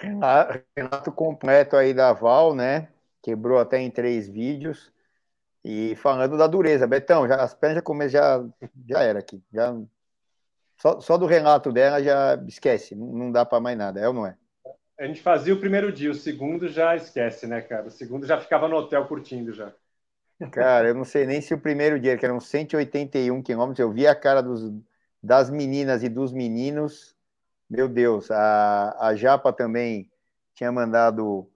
[0.00, 2.88] Renato completo aí da Val, né?
[3.22, 4.92] Quebrou até em três vídeos.
[5.64, 8.44] E falando da dureza, Betão, já, as pernas já come, já,
[8.88, 9.42] já era aqui.
[9.52, 9.74] Já,
[10.76, 14.26] só, só do Renato dela já esquece, não dá para mais nada, é ou não
[14.26, 14.36] é?
[14.98, 17.88] A gente fazia o primeiro dia, o segundo já esquece, né, cara?
[17.88, 19.72] O segundo já ficava no hotel curtindo já.
[20.52, 24.06] Cara, eu não sei nem se o primeiro dia, que eram 181 quilômetros, eu vi
[24.06, 24.72] a cara dos,
[25.20, 27.16] das meninas e dos meninos
[27.68, 30.10] meu Deus, a, a Japa também
[30.54, 31.50] tinha mandado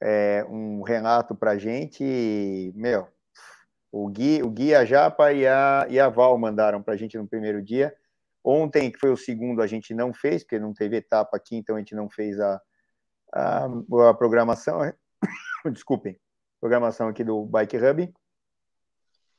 [0.00, 3.08] é, um relato para a gente, e, meu,
[3.90, 7.16] o Gui, o Gui, a Japa e a, e a Val mandaram para a gente
[7.16, 7.94] no primeiro dia.
[8.44, 11.76] Ontem, que foi o segundo, a gente não fez, porque não teve etapa aqui, então
[11.76, 12.60] a gente não fez a,
[13.32, 13.64] a,
[14.08, 14.80] a programação.
[15.72, 16.18] Desculpem,
[16.60, 18.14] programação aqui do Bike Hub.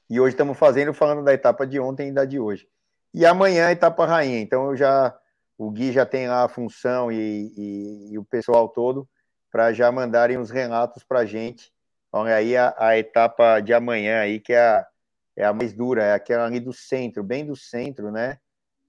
[0.09, 2.67] E hoje estamos fazendo, falando da etapa de ontem e da de hoje.
[3.13, 4.39] E amanhã a etapa rainha.
[4.39, 5.15] Então eu já,
[5.59, 9.07] o Gui já tem lá a função e, e, e o pessoal todo
[9.51, 11.73] para já mandarem os relatos para a gente.
[12.13, 14.87] Olha aí a, a, etapa de amanhã aí, que é a,
[15.35, 18.37] é a mais dura, é aquela ali do centro, bem do centro, né?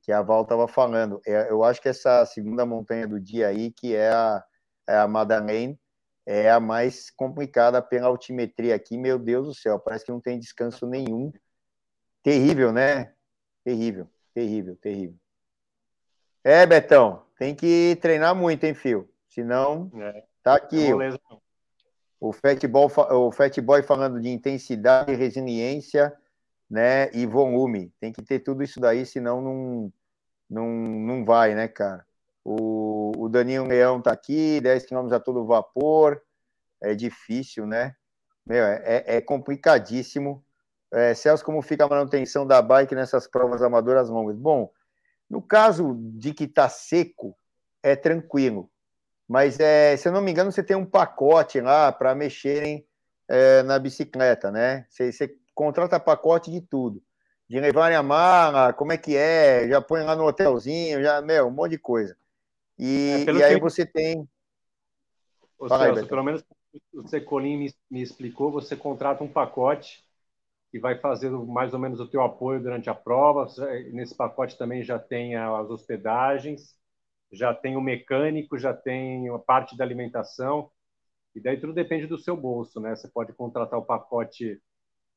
[0.02, 1.20] Que a Val estava falando.
[1.26, 4.44] É, eu acho que essa segunda montanha do dia aí, que é a,
[4.88, 5.76] é a Madeleine,
[6.24, 8.96] é a mais complicada pela altimetria aqui.
[8.96, 11.32] Meu Deus do céu, parece que não tem descanso nenhum.
[12.22, 13.12] Terrível, né?
[13.64, 15.18] Terrível, terrível, terrível.
[16.42, 19.08] É, Betão, tem que treinar muito, hein, Fio?
[19.28, 20.88] Senão, é, tá aqui.
[22.18, 26.12] o Fatboy, o Fatboy falando de intensidade, resiliência,
[26.68, 27.92] né, e volume.
[28.00, 29.92] Tem que ter tudo isso daí, senão não,
[30.48, 32.06] não, não vai, né, cara?
[32.44, 36.22] O, o Daninho Leão tá aqui, 10 km a todo vapor.
[36.80, 37.94] É difícil, né?
[38.46, 40.44] Meu, é, é complicadíssimo.
[40.92, 44.36] É, Celso, como fica a manutenção da bike nessas provas amadoras longas?
[44.36, 44.72] Bom,
[45.30, 47.36] no caso de que tá seco,
[47.82, 48.68] é tranquilo.
[49.28, 52.84] Mas, é, se eu não me engano, você tem um pacote lá para mexerem
[53.28, 54.84] é, na bicicleta, né?
[54.88, 57.00] Você, você contrata pacote de tudo.
[57.48, 61.46] De levarem a mala, como é que é, já põe lá no hotelzinho, já, meu,
[61.46, 62.16] um monte de coisa.
[62.76, 63.60] E, é, e aí que...
[63.60, 64.28] você tem.
[65.58, 66.44] Ô, Celso, aí, pelo menos
[66.94, 70.04] o Secolim me, me explicou, você contrata um pacote
[70.70, 73.46] que vai fazer mais ou menos o teu apoio durante a prova.
[73.92, 76.76] Nesse pacote também já tem as hospedagens,
[77.32, 80.70] já tem o mecânico, já tem a parte da alimentação.
[81.34, 82.96] E daí tudo depende do seu bolso, né?
[82.96, 84.60] Você pode contratar o pacote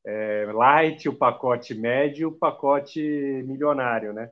[0.05, 3.01] é, light, o pacote médio, o pacote
[3.45, 4.31] milionário, né?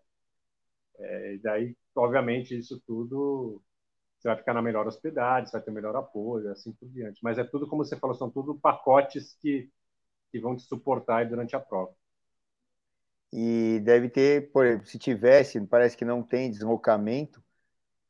[0.99, 3.61] É, e daí obviamente, isso tudo
[4.19, 7.19] você vai ficar na melhor hospedagem, você vai ter melhor apoio, assim por diante.
[7.23, 9.69] Mas é tudo, como você falou, são tudo pacotes que,
[10.31, 11.93] que vão te suportar durante a prova.
[13.33, 17.41] E deve ter, por exemplo, se tivesse, parece que não tem deslocamento,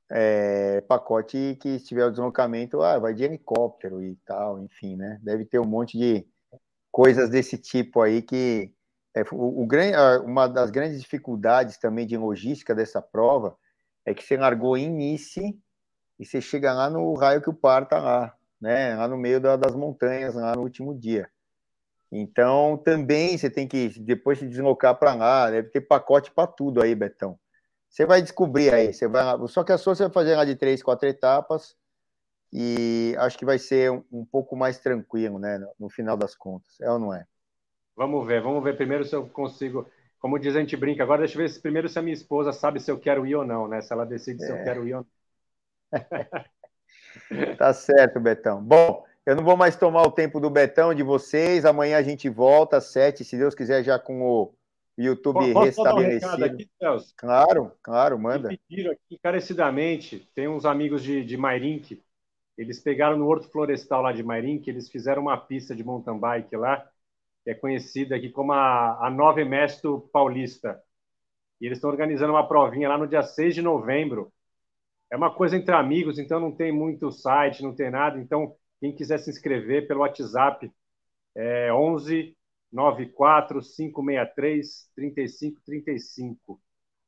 [0.09, 5.19] é, pacote que se tiver o deslocamento, ah, vai de helicóptero e tal, enfim, né?
[5.23, 6.27] Deve ter um monte de
[6.91, 8.73] coisas desse tipo aí que
[9.15, 9.67] é, o, o,
[10.25, 13.57] uma das grandes dificuldades também de logística dessa prova
[14.05, 15.57] é que você largou em Nice
[16.19, 18.95] e você chega lá no raio que o par tá lá, né?
[18.95, 21.30] Lá no meio da, das montanhas, lá no último dia.
[22.11, 26.81] Então, também você tem que depois se deslocar para lá, deve ter pacote para tudo
[26.81, 27.39] aí, Betão.
[27.89, 30.55] Você vai descobrir aí, você vai só que a sua você vai fazer lá de
[30.55, 31.75] três, quatro etapas
[32.51, 36.35] e acho que vai ser um, um pouco mais tranquilo, né, no, no final das
[36.35, 36.79] contas.
[36.81, 37.25] É ou não é?
[37.95, 39.87] Vamos ver, vamos ver primeiro se eu consigo
[40.21, 41.01] como diz, a gente brinca.
[41.01, 43.35] Agora deixa eu ver se, primeiro se a minha esposa sabe se eu quero ir
[43.35, 43.81] ou não, né?
[43.81, 44.45] Se ela decide é.
[44.45, 44.63] se eu é.
[44.63, 45.05] quero ir ou
[45.91, 45.91] não.
[47.57, 48.63] tá certo, Betão.
[48.63, 51.65] Bom, eu não vou mais tomar o tempo do Betão de vocês.
[51.65, 54.53] Amanhã a gente volta às sete, se Deus quiser, já com o
[54.97, 56.41] YouTube Posso restabelecido.
[56.41, 57.13] Um aqui, Celso?
[57.15, 58.49] Claro, claro, manda.
[58.49, 62.01] Me pediram aqui encarecidamente, tem uns amigos de, de Mairink,
[62.57, 66.55] eles pegaram no Horto Florestal lá de Mairink, eles fizeram uma pista de mountain bike
[66.55, 66.87] lá,
[67.43, 70.81] que é conhecida aqui como a, a Nove Mesto Paulista.
[71.59, 74.31] E eles estão organizando uma provinha lá no dia 6 de novembro.
[75.11, 78.19] É uma coisa entre amigos, então não tem muito site, não tem nada.
[78.19, 80.69] Então, quem quiser se inscrever pelo WhatsApp,
[81.35, 82.35] é 11
[82.71, 86.59] 94 563 3535,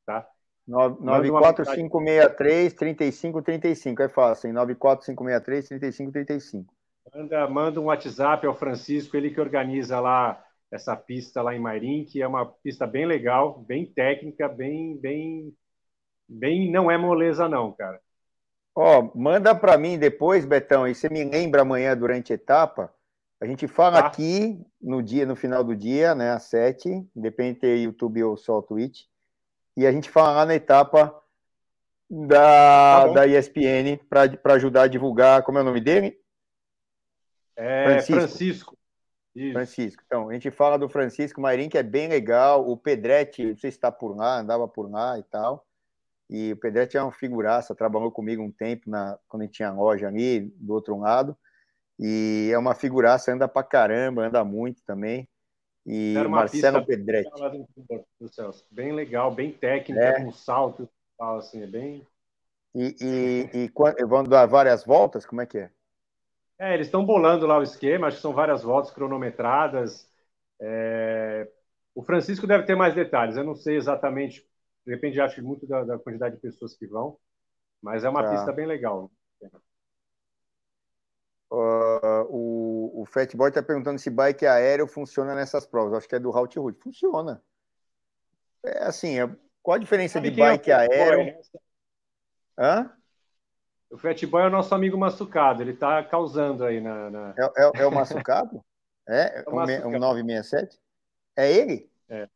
[0.06, 0.26] tá?
[0.66, 4.52] 94563 3535, é fácil, hein?
[4.54, 6.74] 94563 3535.
[7.12, 12.04] Manda, manda um WhatsApp ao Francisco, ele que organiza lá essa pista lá em Mairim,
[12.04, 15.54] que é uma pista bem legal, bem técnica, bem, bem,
[16.28, 18.00] bem, não é moleza não, cara.
[18.74, 22.92] Ó, oh, manda para mim depois, Betão, e você me lembra amanhã durante a etapa.
[23.40, 24.08] A gente fala tá.
[24.08, 28.60] aqui no dia, no final do dia, né, às sete, independente de YouTube ou só
[28.62, 29.02] Twitch,
[29.76, 31.14] e a gente fala lá na etapa
[32.10, 36.18] da, tá da ESPN para ajudar a divulgar, como é o nome dele?
[37.56, 38.14] É Francisco.
[38.14, 38.78] Francisco.
[39.52, 40.02] Francisco.
[40.06, 42.68] Então, a gente fala do Francisco Mairim, que é bem legal.
[42.68, 45.66] O Pedretti, não sei se está por lá, andava por lá e tal.
[46.34, 49.70] E o Pedretti é uma figuraça, trabalhou comigo um tempo na, quando a gente tinha
[49.70, 51.36] loja ali, do outro lado.
[51.96, 55.28] E é uma figuraça, anda pra caramba, anda muito também.
[55.86, 57.30] E Marcelo Pedretti.
[58.68, 60.24] Bem legal, bem técnica, é.
[60.24, 60.88] com salto,
[61.20, 62.04] assim, é bem.
[62.74, 65.24] E, e, e vão dar várias voltas?
[65.24, 65.70] Como é que é?
[66.58, 70.10] É, eles estão bolando lá o esquema, acho que são várias voltas cronometradas.
[70.60, 71.48] É...
[71.94, 74.44] O Francisco deve ter mais detalhes, eu não sei exatamente,
[74.86, 77.18] depende, acho muito da, da quantidade de pessoas que vão,
[77.82, 78.30] mas é uma tá.
[78.30, 79.10] pista bem legal.
[81.50, 85.98] Uh, o, o Fatboy está perguntando se bike aéreo funciona nessas provas.
[85.98, 86.58] Acho que é do Route.
[86.80, 87.40] Funciona.
[88.64, 89.30] É assim, é,
[89.62, 91.36] qual a diferença Sabe de bike é aéreo?
[92.58, 92.90] Hã?
[93.90, 97.10] O Fatboy é o nosso amigo maçucado, ele está causando aí na.
[97.10, 97.34] na...
[97.38, 98.64] É, é, é, o maçucado?
[99.06, 99.40] É?
[99.40, 100.80] é o um, um 967?
[101.36, 101.90] É ele?
[102.08, 102.26] É.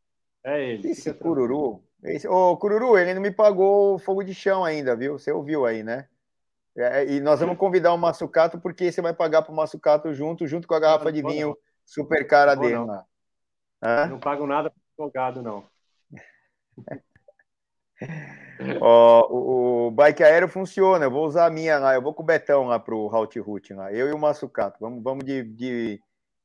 [0.44, 0.90] É ele.
[0.90, 1.82] Esse cururu.
[2.02, 5.18] Esse, ô, cururu, ele não me pagou fogo de chão ainda, viu?
[5.18, 6.08] Você ouviu aí, né?
[6.76, 10.46] É, e nós vamos convidar o Massucato porque você vai pagar para o Massucato junto,
[10.46, 11.56] junto com a garrafa não, de vinho não.
[11.84, 12.74] super cara não dele.
[12.76, 13.04] Não.
[14.10, 15.64] não pago nada por gado, não.
[18.80, 22.22] Ó, o, o, bike aéreo funciona, eu vou usar a minha lá, eu vou com
[22.22, 26.00] o Betão lá pro Route Route lá, eu e o Massucato, vamos, vamos de, de,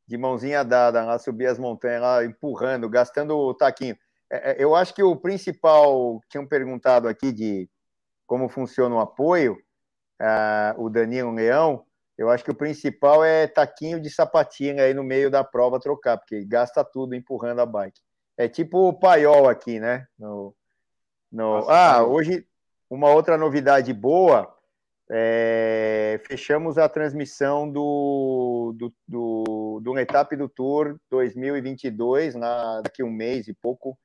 [0.08, 3.96] de, mãozinha dada lá, subir as montanhas lá, empurrando, gastando o taquinho.
[4.34, 7.70] É, é, eu acho que o principal, tinham perguntado aqui de
[8.26, 9.60] como funciona o apoio,
[10.20, 11.86] uh, o Danilo Leão,
[12.18, 16.18] eu acho que o principal é taquinho de sapatinho aí no meio da prova trocar,
[16.18, 18.02] porque gasta tudo empurrando a bike.
[18.36, 20.08] É tipo o paiol aqui, né?
[20.18, 20.56] No,
[21.32, 21.58] no...
[21.58, 22.48] Nossa, ah, hoje
[22.90, 24.52] uma outra novidade boa.
[25.12, 26.20] É...
[26.26, 33.12] fechamos a transmissão do, do, do, do Etap do Tour 2022, na, daqui a um
[33.12, 33.96] mês e pouco,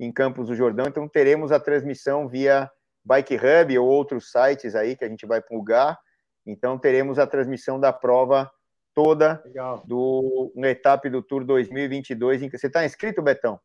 [0.00, 0.86] em Campos do Jordão.
[0.88, 2.70] Então teremos a transmissão via
[3.04, 5.98] Bike Hub ou outros sites aí que a gente vai plugar.
[6.46, 8.50] Então teremos a transmissão da prova
[8.94, 9.82] toda Legal.
[9.86, 12.50] do no etapa do Tour 2022.
[12.50, 13.60] Você está inscrito, Betão?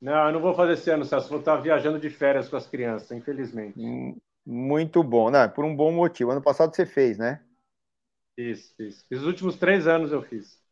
[0.00, 1.28] Não, eu não vou fazer esse ano, Celso.
[1.28, 3.78] Vou estar viajando de férias com as crianças, infelizmente.
[3.78, 5.46] Hum, muito bom, né?
[5.46, 6.30] Por um bom motivo.
[6.30, 7.42] Ano passado você fez, né?
[8.34, 8.74] Fiz.
[8.76, 10.62] Fiz os últimos três anos eu fiz.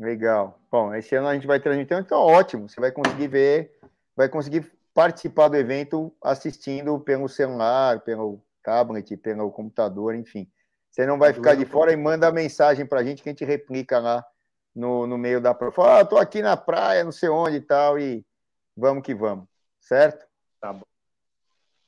[0.00, 0.58] Legal.
[0.70, 2.66] Bom, esse ano a gente vai transmitir, então ótimo.
[2.66, 3.78] Você vai conseguir ver,
[4.16, 10.50] vai conseguir participar do evento assistindo pelo celular, pelo tablet, pelo computador, enfim.
[10.90, 13.44] Você não vai ficar de fora e manda mensagem para a gente que a gente
[13.44, 14.24] replica lá
[14.74, 15.74] no, no meio da prova.
[15.74, 18.24] Fala, ah, tô aqui na praia, não sei onde e tal, e
[18.74, 19.44] vamos que vamos,
[19.82, 20.26] certo?
[20.62, 20.86] Tá bom.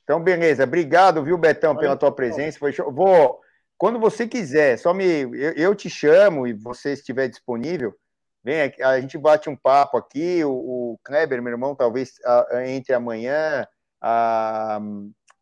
[0.03, 0.65] Então, beleza.
[0.65, 2.59] Obrigado, viu, Betão, pela tua presença.
[2.59, 2.91] Foi show.
[2.91, 3.41] Vou,
[3.75, 5.03] quando você quiser, só me.
[5.03, 7.95] Eu, eu te chamo e você estiver disponível,
[8.43, 10.43] vem aqui, a gente bate um papo aqui.
[10.43, 13.67] O, o Kleber, meu irmão, talvez a, entre amanhã.
[14.01, 14.79] A,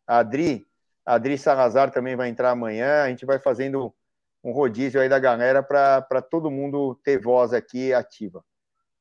[0.06, 0.64] a Adri,
[1.04, 3.02] a Adri Salazar também vai entrar amanhã.
[3.02, 3.92] A gente vai fazendo
[4.44, 8.44] um rodízio aí da galera para todo mundo ter voz aqui ativa.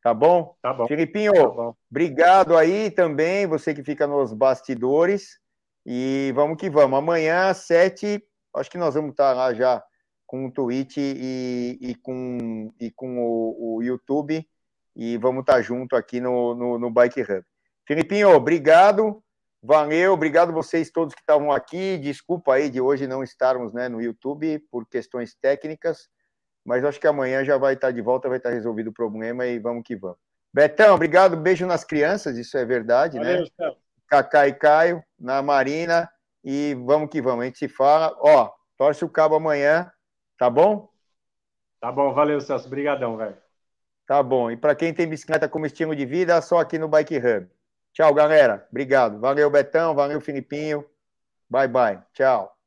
[0.04, 0.56] Tá bom?
[0.62, 0.88] Tá bom.
[0.88, 1.76] Filipinho, tá bom.
[1.90, 5.40] obrigado aí também, você que fica nos bastidores.
[5.86, 6.98] E vamos que vamos.
[6.98, 8.24] Amanhã, às sete,
[8.56, 9.84] acho que nós vamos estar lá já
[10.32, 14.48] com o Twitch e, e com, e com o, o, YouTube.
[14.96, 17.44] E vamos estar junto aqui no, no, no Bike Hub.
[17.86, 19.22] Filipinho, obrigado.
[19.62, 21.98] Valeu, obrigado vocês todos que estavam aqui.
[21.98, 26.08] Desculpa aí de hoje não estarmos né, no YouTube por questões técnicas.
[26.66, 29.60] Mas acho que amanhã já vai estar de volta, vai estar resolvido o problema e
[29.60, 30.18] vamos que vamos.
[30.54, 33.34] Betão, obrigado, beijo nas crianças, isso é verdade, né?
[33.34, 33.76] Valeu, né?
[34.08, 36.10] Cacá e Caio, na Marina,
[36.42, 38.16] e vamos que vamos, a gente se fala.
[38.22, 39.92] Ó, torce o cabo amanhã,
[40.42, 40.90] tá bom?
[41.80, 43.38] Tá bom, valeu, Celso, brigadão, velho.
[44.06, 47.18] Tá bom, e para quem tem bicicleta como estilo de vida, só aqui no Bike
[47.18, 47.50] Hub.
[47.94, 49.20] Tchau, galera, obrigado.
[49.20, 50.86] Valeu, Betão, valeu, Filipinho.
[51.50, 52.61] Bye, bye, tchau.